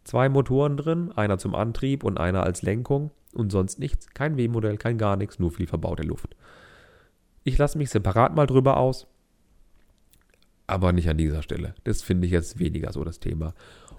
Zwei 0.06 0.28
Motoren 0.28 0.76
drin, 0.76 1.10
einer 1.16 1.36
zum 1.36 1.56
Antrieb 1.56 2.04
und 2.04 2.16
einer 2.16 2.44
als 2.44 2.62
Lenkung 2.62 3.10
und 3.34 3.50
sonst 3.50 3.80
nichts. 3.80 4.06
Kein 4.14 4.36
W-Modell, 4.36 4.76
kein 4.76 4.98
gar 4.98 5.16
nichts, 5.16 5.40
nur 5.40 5.50
viel 5.50 5.66
verbaute 5.66 6.04
Luft. 6.04 6.36
Ich 7.42 7.58
lasse 7.58 7.76
mich 7.76 7.90
separat 7.90 8.36
mal 8.36 8.46
drüber 8.46 8.76
aus, 8.76 9.08
aber 10.68 10.92
nicht 10.92 11.08
an 11.08 11.18
dieser 11.18 11.42
Stelle. 11.42 11.74
Das 11.82 12.02
finde 12.02 12.26
ich 12.26 12.32
jetzt 12.32 12.60
weniger 12.60 12.92
so 12.92 13.02
das 13.02 13.18
Thema. 13.18 13.52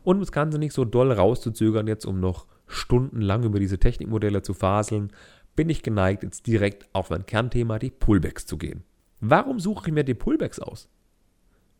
Und 0.06 0.22
das 0.22 0.32
Ganze 0.32 0.60
nicht 0.60 0.72
so 0.72 0.86
doll 0.86 1.12
rauszuzögern, 1.12 1.88
jetzt 1.88 2.06
um 2.06 2.22
noch 2.22 2.48
stundenlang 2.68 3.44
über 3.44 3.60
diese 3.60 3.78
Technikmodelle 3.78 4.42
zu 4.44 4.54
faseln, 4.54 5.12
bin 5.58 5.70
ich 5.70 5.84
geneigt, 5.84 6.24
jetzt 6.24 6.48
direkt 6.48 6.88
auf 6.94 7.10
mein 7.10 7.26
Kernthema, 7.26 7.80
die 7.80 7.92
Pullbacks 7.92 8.46
zu 8.46 8.58
gehen. 8.58 8.86
Warum 9.20 9.60
suche 9.60 9.88
ich 9.88 9.94
mir 9.94 10.06
die 10.06 10.14
Pullbacks 10.14 10.60
aus? 10.60 10.88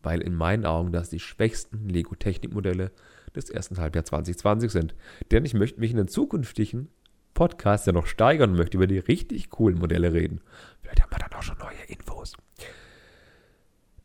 Weil 0.02 0.20
in 0.20 0.34
meinen 0.34 0.66
Augen 0.66 0.92
das 0.92 1.08
die 1.08 1.18
schwächsten 1.18 1.88
Lego-Technikmodelle 1.88 2.90
des 3.34 3.50
ersten 3.50 3.78
Halbjahr 3.78 4.04
2020 4.04 4.70
sind. 4.70 4.94
Denn 5.30 5.44
ich 5.44 5.54
möchte 5.54 5.80
mich 5.80 5.90
in 5.90 5.96
den 5.96 6.08
zukünftigen 6.08 6.88
Podcasts 7.34 7.86
ja 7.86 7.92
noch 7.92 8.06
steigern 8.06 8.50
und 8.50 8.56
möchte 8.56 8.76
über 8.76 8.86
die 8.86 8.98
richtig 8.98 9.50
coolen 9.50 9.78
Modelle 9.78 10.12
reden. 10.12 10.40
Vielleicht 10.82 11.02
haben 11.02 11.12
wir 11.12 11.18
dann 11.18 11.38
auch 11.38 11.42
schon 11.42 11.58
neue 11.58 11.84
Infos. 11.86 12.34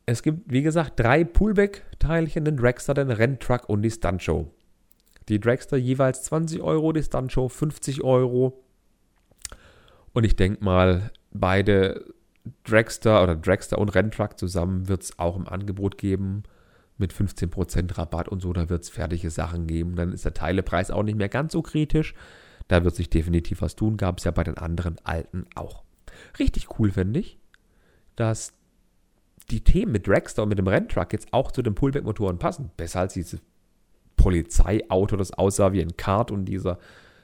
Es 0.06 0.22
gibt, 0.22 0.52
wie 0.52 0.62
gesagt, 0.62 1.00
drei 1.00 1.24
Pullback-Teilchen, 1.24 2.46
den 2.46 2.58
Dragster, 2.58 2.94
den 2.94 3.10
Renntruck 3.10 3.70
und 3.70 3.82
die 3.82 3.92
Stuntshow. 3.92 4.52
Die 5.30 5.40
Dragster 5.40 5.78
jeweils 5.78 6.24
20 6.24 6.62
Euro, 6.62 6.92
die 6.92 7.04
Stuntshow 7.04 7.48
50 7.48 8.04
Euro. 8.04 8.62
Und 10.12 10.26
ich 10.26 10.36
denke 10.36 10.64
mal, 10.64 11.12
beide 11.32 12.14
Dragster 12.66 13.24
oder 13.24 13.36
Dragster 13.36 13.78
und 13.78 13.90
Renntruck 13.96 14.38
zusammen 14.38 14.90
wird 14.90 15.04
es 15.04 15.18
auch 15.18 15.38
im 15.38 15.48
Angebot 15.48 15.98
geben 15.98 16.44
mit 17.04 17.13
15% 17.13 17.98
Rabatt 17.98 18.30
und 18.30 18.42
so. 18.42 18.54
Da 18.54 18.70
wird 18.70 18.84
es 18.84 18.89
fertige 18.89 19.30
Sachen 19.30 19.68
geben. 19.68 19.96
Dann 19.96 20.13
ist 20.13 20.24
der 20.26 20.34
Teilepreis 20.34 20.89
auch 20.89 21.04
nicht 21.04 21.18
mehr 21.18 21.30
ganz 21.30 21.52
so 21.52 21.62
kritisch. 21.62 22.16
Da 22.70 22.84
wird 22.86 22.96
sich 22.96 23.10
definitiv 23.10 23.62
was 23.62 23.76
tun. 23.76 23.98
Gab 23.98 24.18
es 24.20 24.24
ja 24.24 24.32
bei 24.32 24.44
den 24.44 24.58
anderen 24.58 24.96
alten 25.04 25.46
auch. 25.54 25.84
Richtig 26.39 26.80
cool, 26.80 26.92
finde 26.92 27.20
ich. 27.20 27.38
dass 28.16 28.54
die 29.50 29.63
Themen 29.63 29.92
mit 29.92 30.08
Dragster 30.08 30.44
und 30.44 30.50
mit 30.50 30.58
dem 30.58 30.68
Renntruck 30.68 31.12
jetzt 31.12 31.34
auch 31.34 31.52
zu 31.52 31.62
den 31.62 31.76
Pullback-Motoren 31.76 32.39
passen. 32.39 32.72
Besser 32.78 33.02
als 33.02 33.13
dieses 33.13 33.42
Polizeiauto, 34.16 35.18
das 35.18 35.34
aussah 35.34 35.74
wie 35.74 35.82
ein 35.82 35.98
Kart 35.98 36.32
und 36.32 36.46
dieser 36.46 36.80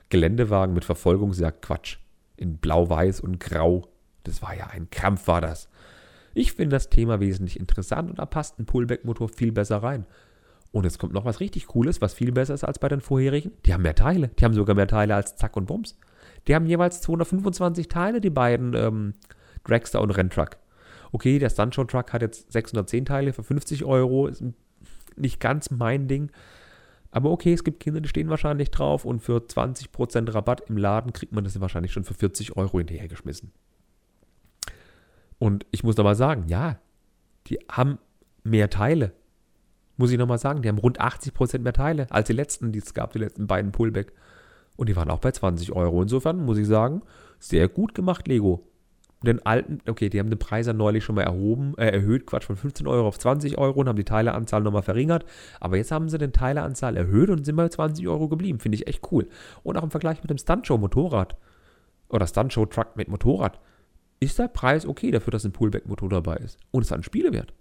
Geländewagen 0.09 0.73
mit 0.73 0.83
Verfolgungsjagd. 0.83 1.61
Quatsch. 1.61 1.97
In 2.35 2.57
blau-weiß 2.57 3.21
und 3.21 3.39
grau. 3.39 3.87
Das 4.23 4.41
war 4.41 4.55
ja 4.55 4.67
ein 4.67 4.89
Krampf, 4.89 5.27
war 5.27 5.41
das. 5.41 5.69
Ich 6.33 6.53
finde 6.53 6.75
das 6.75 6.89
Thema 6.89 7.19
wesentlich 7.19 7.59
interessant 7.59 8.09
und 8.09 8.19
da 8.19 8.25
passt 8.25 8.59
ein 8.59 8.65
Pullback-Motor 8.65 9.29
viel 9.29 9.51
besser 9.51 9.77
rein. 9.77 10.05
Und 10.71 10.85
es 10.85 10.99
kommt 10.99 11.13
noch 11.13 11.25
was 11.25 11.39
richtig 11.39 11.67
Cooles, 11.67 12.01
was 12.01 12.13
viel 12.13 12.31
besser 12.31 12.53
ist 12.53 12.63
als 12.63 12.79
bei 12.79 12.89
den 12.89 13.01
vorherigen. 13.01 13.51
Die 13.65 13.73
haben 13.73 13.81
mehr 13.81 13.95
Teile. 13.95 14.29
Die 14.39 14.45
haben 14.45 14.53
sogar 14.53 14.75
mehr 14.75 14.87
Teile 14.87 15.15
als 15.15 15.35
Zack 15.35 15.57
und 15.57 15.65
Bums. 15.65 15.97
Die 16.47 16.55
haben 16.55 16.67
jeweils 16.67 17.01
225 17.01 17.87
Teile, 17.87 18.21
die 18.21 18.29
beiden 18.29 18.73
ähm, 18.75 19.13
Dragster 19.63 20.01
und 20.01 20.11
Renntruck. 20.11 20.57
Okay, 21.11 21.39
der 21.39 21.49
Stuntshow 21.49 21.85
Truck 21.85 22.13
hat 22.13 22.21
jetzt 22.21 22.51
610 22.51 23.05
Teile 23.05 23.33
für 23.33 23.43
50 23.43 23.83
Euro. 23.83 24.27
Ist 24.27 24.43
nicht 25.15 25.39
ganz 25.39 25.71
mein 25.71 26.07
Ding. 26.07 26.31
Aber 27.11 27.31
okay, 27.31 27.53
es 27.53 27.63
gibt 27.63 27.79
Kinder, 27.79 28.01
die 28.01 28.09
stehen 28.09 28.29
wahrscheinlich 28.29 28.69
drauf 28.69 29.05
und 29.05 29.19
für 29.19 29.37
20% 29.37 30.33
Rabatt 30.33 30.69
im 30.69 30.77
Laden 30.77 31.11
kriegt 31.11 31.33
man 31.33 31.43
das 31.43 31.59
wahrscheinlich 31.59 31.91
schon 31.91 32.03
für 32.03 32.13
40 32.13 32.55
Euro 32.55 32.77
hinterhergeschmissen. 32.77 33.51
Und 35.39 35.65
ich 35.71 35.83
muss 35.83 35.97
nochmal 35.97 36.15
sagen, 36.15 36.45
ja, 36.47 36.79
die 37.47 37.59
haben 37.71 37.97
mehr 38.43 38.69
Teile. 38.69 39.13
Muss 39.97 40.11
ich 40.11 40.17
nochmal 40.17 40.37
sagen, 40.37 40.61
die 40.61 40.69
haben 40.69 40.77
rund 40.77 41.01
80% 41.01 41.59
mehr 41.59 41.73
Teile 41.73 42.07
als 42.09 42.27
die 42.27 42.33
letzten, 42.33 42.71
die 42.71 42.79
es 42.79 42.93
gab, 42.93 43.13
die 43.13 43.19
letzten 43.19 43.47
beiden 43.47 43.71
Pullback. 43.71 44.13
Und 44.75 44.87
die 44.87 44.95
waren 44.95 45.09
auch 45.09 45.19
bei 45.19 45.31
20 45.31 45.73
Euro. 45.73 46.01
Insofern 46.01 46.45
muss 46.45 46.57
ich 46.57 46.67
sagen, 46.67 47.01
sehr 47.39 47.67
gut 47.67 47.95
gemacht, 47.95 48.27
Lego. 48.27 48.65
Den 49.21 49.45
alten, 49.45 49.79
okay, 49.89 50.07
die 50.09 50.19
haben 50.19 50.29
den 50.29 50.39
Preis 50.39 50.67
ja 50.67 50.71
neulich 50.71 51.03
schon 51.03 51.15
mal 51.15 51.23
erhoben, 51.23 51.73
äh, 51.77 51.89
erhöht, 51.89 52.25
Quatsch, 52.25 52.45
von 52.45 52.55
15 52.55 52.87
Euro 52.87 53.05
auf 53.05 53.19
20 53.19 53.57
Euro 53.57 53.81
und 53.81 53.89
haben 53.89 53.97
die 53.97 54.05
Teileanzahl 54.05 54.61
nochmal 54.61 54.81
verringert. 54.81 55.25
Aber 55.59 55.75
jetzt 55.75 55.91
haben 55.91 56.07
sie 56.07 56.17
den 56.17 56.31
Teileanzahl 56.31 56.95
erhöht 56.95 57.29
und 57.29 57.45
sind 57.45 57.57
bei 57.57 57.67
20 57.67 58.07
Euro 58.07 58.29
geblieben. 58.29 58.59
Finde 58.59 58.77
ich 58.77 58.87
echt 58.87 59.11
cool. 59.11 59.27
Und 59.63 59.75
auch 59.75 59.83
im 59.83 59.91
Vergleich 59.91 60.21
mit 60.21 60.29
dem 60.29 60.37
Stuntshow-Motorrad 60.37 61.35
oder 62.07 62.25
Stuntshow-Truck 62.25 62.95
mit 62.95 63.09
Motorrad 63.09 63.59
ist 64.19 64.39
der 64.39 64.47
Preis 64.47 64.85
okay 64.85 65.11
dafür, 65.11 65.31
dass 65.31 65.45
ein 65.45 65.51
Pullback-Motor 65.51 66.09
dabei 66.09 66.37
ist. 66.37 66.57
Und 66.71 66.83
es 66.83 66.91
hat 66.91 66.97
einen 66.97 67.03
Spielewert. 67.03 67.53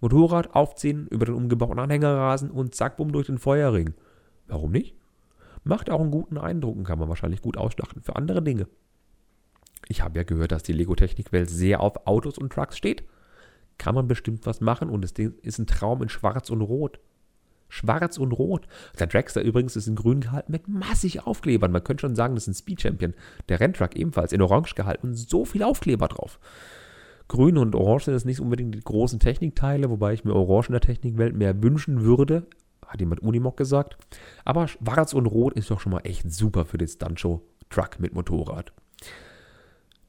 Motorrad 0.00 0.54
aufziehen, 0.54 1.06
über 1.08 1.26
den 1.26 1.34
umgebauten 1.34 1.78
Anhänger 1.78 2.14
rasen 2.14 2.50
und 2.50 2.74
zack, 2.74 2.96
bumm 2.96 3.12
durch 3.12 3.26
den 3.26 3.38
Feuerring. 3.38 3.94
Warum 4.46 4.72
nicht? 4.72 4.96
Macht 5.62 5.88
auch 5.88 6.00
einen 6.00 6.10
guten 6.10 6.36
Eindruck 6.36 6.76
und 6.76 6.84
kann 6.84 6.98
man 6.98 7.08
wahrscheinlich 7.08 7.40
gut 7.40 7.56
ausschlachten 7.56 8.02
für 8.02 8.16
andere 8.16 8.42
Dinge. 8.42 8.68
Ich 9.88 10.02
habe 10.02 10.18
ja 10.18 10.24
gehört, 10.24 10.52
dass 10.52 10.62
die 10.62 10.72
Lego-Technik-Welt 10.72 11.48
sehr 11.48 11.80
auf 11.80 12.06
Autos 12.06 12.38
und 12.38 12.52
Trucks 12.52 12.76
steht. 12.76 13.04
Kann 13.78 13.94
man 13.94 14.06
bestimmt 14.06 14.46
was 14.46 14.60
machen 14.60 14.90
und 14.90 15.04
es 15.04 15.12
ist 15.12 15.58
ein 15.58 15.66
Traum 15.66 16.02
in 16.02 16.08
Schwarz 16.08 16.50
und 16.50 16.60
Rot. 16.60 17.00
Schwarz 17.74 18.18
und 18.18 18.30
Rot. 18.30 18.68
Der 19.00 19.08
Dragster 19.08 19.42
übrigens 19.42 19.74
ist 19.74 19.88
in 19.88 19.96
grün 19.96 20.20
gehalten 20.20 20.52
mit 20.52 20.68
massig 20.68 21.26
Aufklebern. 21.26 21.72
Man 21.72 21.82
könnte 21.82 22.02
schon 22.02 22.14
sagen, 22.14 22.36
das 22.36 22.44
ist 22.44 22.48
ein 22.48 22.54
Speed 22.54 22.80
Champion. 22.80 23.14
Der 23.48 23.58
Renntruck 23.58 23.96
ebenfalls 23.96 24.32
in 24.32 24.40
orange 24.40 24.76
gehalten 24.76 25.08
und 25.08 25.14
so 25.14 25.44
viel 25.44 25.64
Aufkleber 25.64 26.06
drauf. 26.06 26.38
Grün 27.26 27.58
und 27.58 27.74
Orange 27.74 28.04
sind 28.04 28.14
jetzt 28.14 28.26
nicht 28.26 28.40
unbedingt 28.40 28.74
die 28.74 28.80
großen 28.80 29.18
Technikteile, 29.18 29.90
wobei 29.90 30.12
ich 30.12 30.24
mir 30.24 30.34
Orange 30.34 30.68
in 30.68 30.74
der 30.74 30.82
Technikwelt 30.82 31.34
mehr 31.34 31.62
wünschen 31.62 32.02
würde. 32.02 32.46
Hat 32.86 33.00
jemand 33.00 33.22
Unimog 33.22 33.56
gesagt. 33.56 33.96
Aber 34.44 34.68
Schwarz 34.68 35.12
und 35.12 35.26
Rot 35.26 35.54
ist 35.54 35.70
doch 35.70 35.80
schon 35.80 35.92
mal 35.92 36.02
echt 36.04 36.30
super 36.30 36.66
für 36.66 36.78
den 36.78 36.86
Stuntshow-Truck 36.86 37.98
mit 37.98 38.14
Motorrad. 38.14 38.72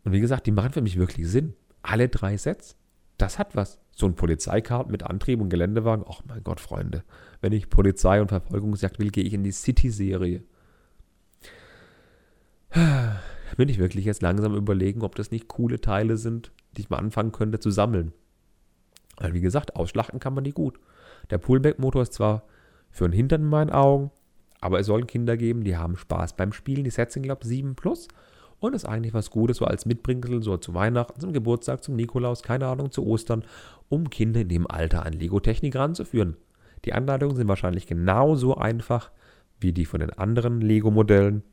Und 0.04 0.12
wie 0.12 0.19
gesagt, 0.19 0.45
die 0.45 0.51
machen 0.51 0.71
für 0.71 0.82
mich 0.82 0.99
wirklich 0.99 1.28
Sinn. 1.28 1.56
Alle 1.82 2.10
drei 2.10 2.38
Sets, 2.38 2.75
das 3.17 3.39
hat 3.39 3.56
was. 3.56 3.80
So 3.95 4.05
ein 4.05 4.15
Polizeikart 4.15 4.91
mit 4.91 5.03
Antrieb 5.03 5.39
und 5.39 5.49
Geländewagen. 5.49 6.05
Ach 6.08 6.21
mein 6.27 6.43
Gott, 6.43 6.60
Freunde. 6.60 7.03
Wenn 7.39 7.53
ich 7.53 7.69
Polizei 7.69 8.21
und 8.21 8.27
Verfolgungsjagd 8.27 8.99
will, 8.99 9.10
gehe 9.10 9.23
ich 9.23 9.34
in 9.34 9.43
die 9.43 9.53
City-Serie. 9.53 10.43
Bin 13.55 13.69
ich 13.69 13.79
wirklich 13.79 14.03
jetzt 14.03 14.21
langsam 14.21 14.53
überlegen, 14.53 15.01
ob 15.01 15.15
das 15.15 15.31
nicht 15.31 15.47
coole 15.47 15.79
Teile 15.79 16.17
sind, 16.17 16.51
die 16.75 16.81
ich 16.81 16.89
mal 16.89 16.97
anfangen 16.97 17.31
könnte 17.31 17.60
zu 17.60 17.71
sammeln. 17.71 18.12
Weil 19.17 19.34
wie 19.34 19.39
gesagt, 19.39 19.77
ausschlachten 19.77 20.19
kann 20.19 20.34
man 20.34 20.43
die 20.43 20.51
gut. 20.51 20.77
Der 21.29 21.38
Pullback-Motor 21.38 22.01
ist 22.01 22.13
zwar 22.13 22.43
für 22.91 23.08
den 23.08 23.13
Hintern 23.13 23.43
in 23.43 23.47
meinen 23.47 23.69
Augen, 23.69 24.12
aber 24.60 24.79
es 24.81 24.88
soll 24.88 25.05
Kinder 25.05 25.38
geben, 25.38 25.63
die 25.63 25.77
haben 25.77 25.95
Spaß 25.95 26.36
beim 26.36 26.51
Spielen. 26.51 26.84
Die 26.84 26.89
Sets 26.89 27.13
sind, 27.13 27.23
glaube 27.23 27.43
ich, 27.43 27.47
7 27.47 27.75
plus 27.75 28.10
und 28.59 28.73
ist 28.73 28.85
eigentlich 28.85 29.13
was 29.13 29.31
Gutes, 29.31 29.57
so 29.57 29.65
als 29.65 29.85
Mitbringsel, 29.85 30.41
so 30.41 30.57
zu 30.57 30.73
Weihnachten, 30.73 31.19
zum 31.19 31.33
Geburtstag, 31.33 31.83
zum 31.83 31.95
Nikolaus, 31.95 32.43
keine 32.43 32.67
Ahnung, 32.67 32.91
zu 32.91 33.05
Ostern, 33.05 33.43
um 33.89 34.09
Kinder 34.09 34.41
in 34.41 34.49
dem 34.49 34.69
Alter 34.69 35.05
an 35.05 35.13
Lego-Technik 35.13 35.75
ranzuführen. 35.75 36.37
Die 36.85 36.93
Anleitungen 36.93 37.35
sind 37.35 37.47
wahrscheinlich 37.47 37.87
genauso 37.87 38.55
einfach 38.55 39.11
wie 39.59 39.73
die 39.73 39.85
von 39.85 39.99
den 39.99 40.11
anderen 40.11 40.61
Lego-Modellen. 40.61 41.43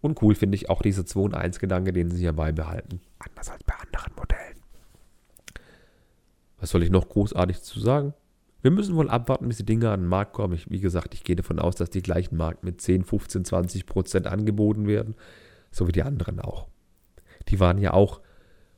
Und 0.00 0.22
cool 0.22 0.34
finde 0.34 0.56
ich 0.56 0.70
auch 0.70 0.82
diese 0.82 1.04
2 1.04 1.20
und 1.20 1.34
1 1.34 1.58
Gedanke, 1.58 1.92
den 1.92 2.10
sie 2.10 2.20
hier 2.20 2.32
beibehalten. 2.32 3.00
Anders 3.18 3.50
als 3.50 3.62
bei 3.64 3.74
anderen 3.74 4.12
Modellen. 4.16 4.56
Was 6.58 6.70
soll 6.70 6.82
ich 6.82 6.90
noch 6.90 7.08
großartig 7.08 7.62
zu 7.62 7.80
sagen? 7.80 8.14
Wir 8.62 8.70
müssen 8.70 8.94
wohl 8.94 9.08
abwarten, 9.08 9.48
bis 9.48 9.56
die 9.56 9.66
Dinge 9.66 9.90
an 9.90 10.00
den 10.00 10.08
Markt 10.08 10.34
kommen. 10.34 10.54
Ich, 10.54 10.70
wie 10.70 10.80
gesagt, 10.80 11.14
ich 11.14 11.24
gehe 11.24 11.36
davon 11.36 11.58
aus, 11.58 11.76
dass 11.76 11.90
die 11.90 12.02
gleichen 12.02 12.36
Markt 12.36 12.62
mit 12.62 12.80
10, 12.80 13.04
15, 13.04 13.44
20 13.44 13.86
Prozent 13.86 14.26
angeboten 14.26 14.86
werden 14.86 15.14
so 15.70 15.86
wie 15.86 15.92
die 15.92 16.02
anderen 16.02 16.40
auch. 16.40 16.68
Die 17.48 17.60
waren 17.60 17.78
ja 17.78 17.92
auch, 17.92 18.20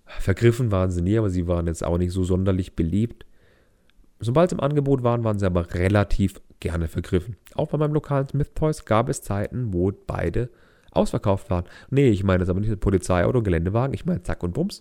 vergriffen 0.07 0.71
waren 0.71 0.91
sie 0.91 1.03
nie, 1.03 1.19
aber 1.19 1.31
sie 1.31 1.47
waren 1.47 1.67
jetzt 1.67 1.85
auch 1.85 1.99
nicht 1.99 2.13
so 2.13 2.25
sonderlich 2.25 2.77
beliebt. 2.77 3.27
Sobald 4.21 4.51
sie 4.51 4.57
im 4.57 4.61
Angebot 4.61 5.03
waren, 5.03 5.25
waren 5.25 5.39
sie 5.39 5.47
aber 5.47 5.75
relativ 5.75 6.41
gerne 6.61 6.87
vergriffen. 6.87 7.37
Auch 7.55 7.69
bei 7.69 7.79
meinem 7.79 7.95
lokalen 7.95 8.29
Smith 8.29 8.53
Toys 8.55 8.85
gab 8.85 9.09
es 9.09 9.23
Zeiten, 9.23 9.73
wo 9.73 9.91
beide 10.07 10.49
ausverkauft 10.93 11.51
waren. 11.51 11.65
Nee, 11.91 12.11
ich 12.11 12.23
meine 12.23 12.41
das 12.41 12.49
aber 12.49 12.61
nicht 12.61 12.79
Polizeiauto, 12.81 13.43
Geländewagen, 13.43 13.95
ich 13.95 14.07
meine 14.07 14.23
Zack 14.23 14.43
und 14.43 14.53
Bums. 14.53 14.81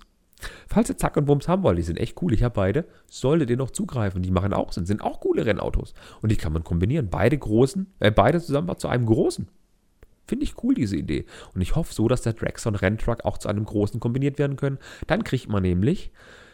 Falls 0.67 0.89
ihr 0.89 0.97
Zack 0.97 1.17
und 1.17 1.25
Bums 1.25 1.47
haben 1.47 1.63
wollt, 1.63 1.77
die 1.77 1.83
sind 1.83 1.99
echt 1.99 2.21
cool, 2.21 2.33
ich 2.33 2.43
habe 2.43 2.55
beide, 2.55 2.85
solltet 3.07 3.49
ihr 3.49 3.57
noch 3.57 3.71
zugreifen. 3.71 4.21
Die 4.21 4.31
machen 4.31 4.53
auch 4.53 4.71
Sinn, 4.71 4.85
sind 4.85 5.03
auch 5.03 5.19
coole 5.19 5.45
Rennautos. 5.45 5.93
Und 6.21 6.31
die 6.31 6.37
kann 6.37 6.53
man 6.53 6.63
kombinieren. 6.63 7.09
Beide 7.09 7.37
großen, 7.37 7.87
äh, 7.99 8.11
beide 8.11 8.39
zusammen 8.41 8.75
zu 8.77 8.87
einem 8.87 9.05
großen. 9.05 9.47
Finde 10.27 10.45
ich 10.45 10.63
cool, 10.63 10.73
diese 10.73 10.95
Idee. 10.95 11.25
Und 11.53 11.61
ich 11.61 11.75
hoffe 11.75 11.93
so, 11.93 12.07
dass 12.07 12.21
der 12.21 12.33
Dragster 12.33 12.69
und 12.69 12.75
Renntruck 12.75 13.25
auch 13.25 13.37
zu 13.37 13.49
einem 13.49 13.65
großen 13.65 13.99
kombiniert 13.99 14.39
werden 14.39 14.55
können. 14.55 14.77
Dann 15.07 15.23
kriegt 15.23 15.49
man 15.49 15.63
nämlich, 15.63 16.11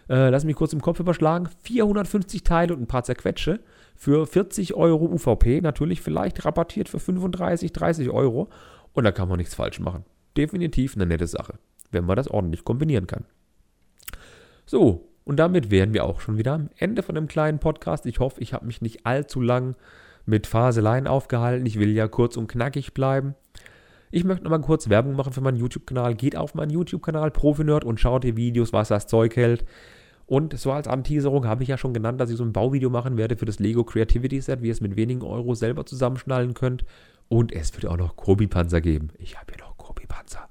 äh, 0.10 0.30
lass 0.30 0.46
mich 0.46 0.56
kurz 0.56 0.74
im 0.74 0.82
Kopf 0.82 1.00
überschlagen, 1.00 1.50
450 1.64 2.44
Teile 2.44 2.74
und 2.74 2.82
ein 2.82 2.88
paar 2.88 3.04
zerquetsche 3.04 3.60
für 3.96 4.26
40 4.26 4.74
Euro 4.74 5.06
UVP. 5.06 5.62
Natürlich 5.62 6.02
vielleicht 6.02 6.46
rabattiert 6.46 6.90
für 6.90 7.00
35, 7.00 7.72
30 7.74 8.10
Euro. 8.10 8.50
Und 8.94 9.04
da 9.04 9.12
kann 9.12 9.30
man 9.30 9.38
nichts 9.38 9.56
falsch 9.56 9.80
machen. 9.80 10.06
Definitiv 10.38 10.96
eine 10.96 11.06
nette 11.06 11.28
Sache, 11.28 11.60
wenn 11.92 12.06
man 12.06 12.16
das 12.16 12.30
ordentlich 12.30 12.64
kombinieren 12.64 13.08
kann. 13.08 13.26
So, 14.66 15.10
und 15.24 15.38
damit 15.38 15.72
wären 15.72 15.94
wir 15.94 16.06
auch 16.06 16.22
schon 16.22 16.38
wieder 16.38 16.54
am 16.54 16.70
Ende 16.78 17.04
von 17.04 17.16
dem 17.16 17.28
kleinen 17.28 17.60
Podcast. 17.60 18.06
Ich 18.06 18.20
hoffe, 18.20 18.40
ich 18.40 18.54
habe 18.54 18.66
mich 18.66 18.82
nicht 18.82 19.06
allzu 19.06 19.42
lang 19.42 19.76
mit 20.28 20.46
Faseleien 20.46 21.08
aufgehalten. 21.08 21.66
Ich 21.66 21.80
will 21.80 21.92
ja 21.92 22.08
kurz 22.08 22.38
und 22.38 22.48
knackig 22.48 22.94
bleiben. 22.94 23.34
Ich 24.12 24.24
möchte 24.24 24.44
nochmal 24.44 24.62
kurz 24.62 24.90
Werbung 24.90 25.16
machen 25.16 25.34
für 25.34 25.42
meinen 25.42 25.58
YouTube-Kanal. 25.58 26.16
Geht 26.16 26.36
auf 26.36 26.54
meinen 26.54 26.70
YouTube-Kanal 26.70 27.32
Profinerd 27.32 27.84
und 27.84 28.00
schaut 28.00 28.24
die 28.24 28.38
Videos, 28.38 28.74
was 28.74 28.90
das 28.90 29.08
Zeug 29.08 29.36
hält. 29.36 29.66
Und 30.26 30.58
so 30.60 30.74
als 30.74 30.88
Anteaserung 30.88 31.46
habe 31.46 31.64
ich 31.64 31.70
ja 31.70 31.78
schon 31.78 31.94
genannt, 31.94 32.20
dass 32.20 32.30
ich 32.30 32.36
so 32.36 32.44
ein 32.44 32.52
Bauvideo 32.52 32.90
machen 32.90 33.18
werde 33.18 33.38
für 33.38 33.46
das 33.46 33.60
Lego 33.60 33.86
Creativity 33.86 34.42
Set, 34.42 34.62
wie 34.62 34.68
ihr 34.68 34.74
es 34.74 34.82
mit 34.82 34.98
wenigen 34.98 35.22
Euro 35.24 35.56
selber 35.56 35.86
zusammenschnallen 35.86 36.54
könnt. 36.54 36.84
Und 37.30 37.54
es 37.54 37.74
wird 37.74 37.86
auch 37.86 37.98
noch 37.98 38.18
Kobi-Panzer 38.18 38.82
geben. 38.82 39.10
Ich 39.18 39.38
habe 39.40 39.54
hier 39.54 39.66
noch 39.66 39.78
Kobi-Panzer. 39.78 40.50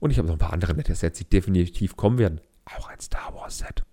Und 0.00 0.10
ich 0.10 0.18
habe 0.18 0.26
noch 0.26 0.34
ein 0.34 0.40
paar 0.40 0.52
andere 0.52 0.74
nette 0.74 0.96
Sets, 0.96 1.20
die 1.20 1.30
definitiv 1.30 1.96
kommen 1.96 2.18
werden. 2.18 2.40
Auch 2.76 2.88
ein 2.88 2.98
Star 2.98 3.32
Wars 3.34 3.58
Set. 3.58 3.84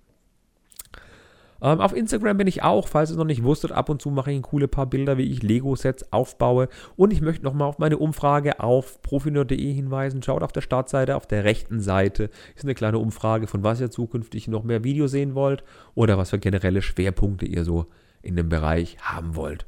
Ähm, 1.62 1.82
auf 1.82 1.96
Instagram 1.96 2.38
bin 2.38 2.48
ich 2.48 2.64
auch, 2.64 2.88
falls 2.88 3.10
ihr 3.10 3.14
es 3.14 3.18
noch 3.18 3.26
nicht 3.26 3.44
wusstet, 3.44 3.72
ab 3.72 3.90
und 3.90 4.02
zu 4.02 4.10
mache 4.10 4.32
ich 4.32 4.38
ein 4.38 4.44
coole 4.44 4.68
paar 4.68 4.86
Bilder, 4.86 5.18
wie 5.18 5.30
ich 5.30 5.44
Lego-Sets 5.44 6.14
aufbaue. 6.14 6.70
Und 6.96 7.12
ich 7.12 7.22
möchte 7.22 7.44
nochmal 7.44 7.68
auf 7.68 7.80
meine 7.80 7.98
Umfrage 7.98 8.60
auf 8.60 9.02
profinerd.de 9.02 9.74
hinweisen. 9.74 10.24
Schaut 10.24 10.44
auf 10.44 10.52
der 10.52 10.62
Startseite, 10.62 11.16
auf 11.16 11.28
der 11.28 11.44
rechten 11.44 11.80
Seite 11.80 12.30
ist 12.56 12.64
eine 12.64 12.76
kleine 12.76 13.00
Umfrage, 13.00 13.48
von 13.48 13.64
was 13.64 13.82
ihr 13.82 13.92
zukünftig 13.92 14.48
noch 14.48 14.64
mehr 14.64 14.84
Videos 14.84 15.12
sehen 15.12 15.36
wollt 15.36 15.64
oder 15.96 16.18
was 16.18 16.30
für 16.30 16.40
generelle 16.40 16.82
Schwerpunkte 16.82 17.46
ihr 17.46 17.66
so 17.66 17.88
in 18.22 18.36
dem 18.36 18.50
Bereich 18.50 18.98
haben 19.02 19.36
wollt. 19.36 19.66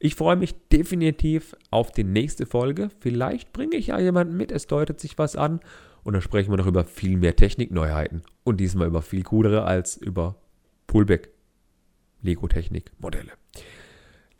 Ich 0.00 0.16
freue 0.16 0.36
mich 0.36 0.54
definitiv 0.68 1.56
auf 1.70 1.90
die 1.90 2.04
nächste 2.04 2.44
Folge. 2.44 2.90
Vielleicht 3.00 3.52
bringe 3.52 3.76
ich 3.76 3.86
ja 3.86 3.98
jemanden 3.98 4.36
mit, 4.36 4.52
es 4.52 4.66
deutet 4.66 5.00
sich 5.00 5.16
was 5.16 5.36
an. 5.36 5.60
Und 6.02 6.12
dann 6.12 6.20
sprechen 6.20 6.52
wir 6.52 6.58
noch 6.58 6.66
über 6.66 6.84
viel 6.84 7.16
mehr 7.16 7.36
Technikneuheiten. 7.36 8.22
Und 8.42 8.60
diesmal 8.60 8.88
über 8.88 9.00
viel 9.00 9.22
coolere 9.22 9.64
als 9.64 9.96
über 9.96 10.36
Pullback 10.86 11.30
Lego-Technik-Modelle. 12.22 13.32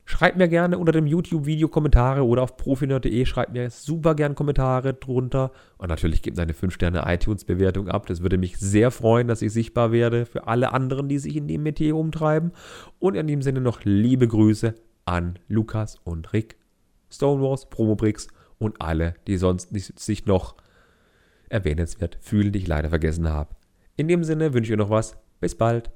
Schreibt 0.07 0.37
mir 0.37 0.49
gerne 0.49 0.79
unter 0.79 0.93
dem 0.93 1.07
YouTube-Video 1.07 1.69
Kommentare 1.69 2.27
oder 2.27 2.43
auf 2.43 2.59
profinerd.de 2.59 3.25
schreibt 3.25 3.53
mir 3.55 3.71
super 3.71 4.15
gern 4.15 4.35
Kommentare 4.35 4.93
drunter. 4.93 5.51
Und 5.79 5.89
natürlich 5.89 6.21
gebt 6.21 6.39
eine 6.39 6.53
5-Sterne 6.53 7.05
iTunes-Bewertung 7.07 7.89
ab. 7.89 8.07
Das 8.07 8.21
würde 8.21 8.37
mich 8.37 8.59
sehr 8.59 8.91
freuen, 8.91 9.29
dass 9.29 9.41
ich 9.41 9.53
sichtbar 9.53 9.93
werde 9.93 10.27
für 10.27 10.47
alle 10.47 10.73
anderen, 10.73 11.09
die 11.09 11.19
sich 11.19 11.37
in 11.37 11.49
dem 11.49 11.63
Metier 11.63 11.97
umtreiben. 11.97 12.53
Und 12.99 13.15
in 13.15 13.27
dem 13.27 13.41
Sinne 13.41 13.63
noch 13.63 13.81
liebe 13.85 14.29
Grüße 14.29 14.75
an 15.07 15.39
Lukas 15.49 15.97
und 16.05 16.35
Rick, 16.35 16.57
Stonewalls, 17.11 17.71
Promobricks 17.71 18.29
und 18.59 18.83
alle, 18.83 19.15
die 19.27 19.39
sonst 19.39 19.73
nicht, 19.73 19.99
sich 19.99 20.27
noch 20.27 20.55
erwähnenswert 21.49 22.19
fühlen, 22.21 22.53
die 22.53 22.59
ich 22.59 22.67
leider 22.67 22.91
vergessen 22.91 23.29
habe. 23.29 23.57
In 23.97 24.09
dem 24.09 24.23
Sinne 24.23 24.53
wünsche 24.53 24.71
ich 24.71 24.75
euch 24.75 24.85
noch 24.85 24.91
was. 24.91 25.17
Bis 25.41 25.55
bald. 25.55 25.91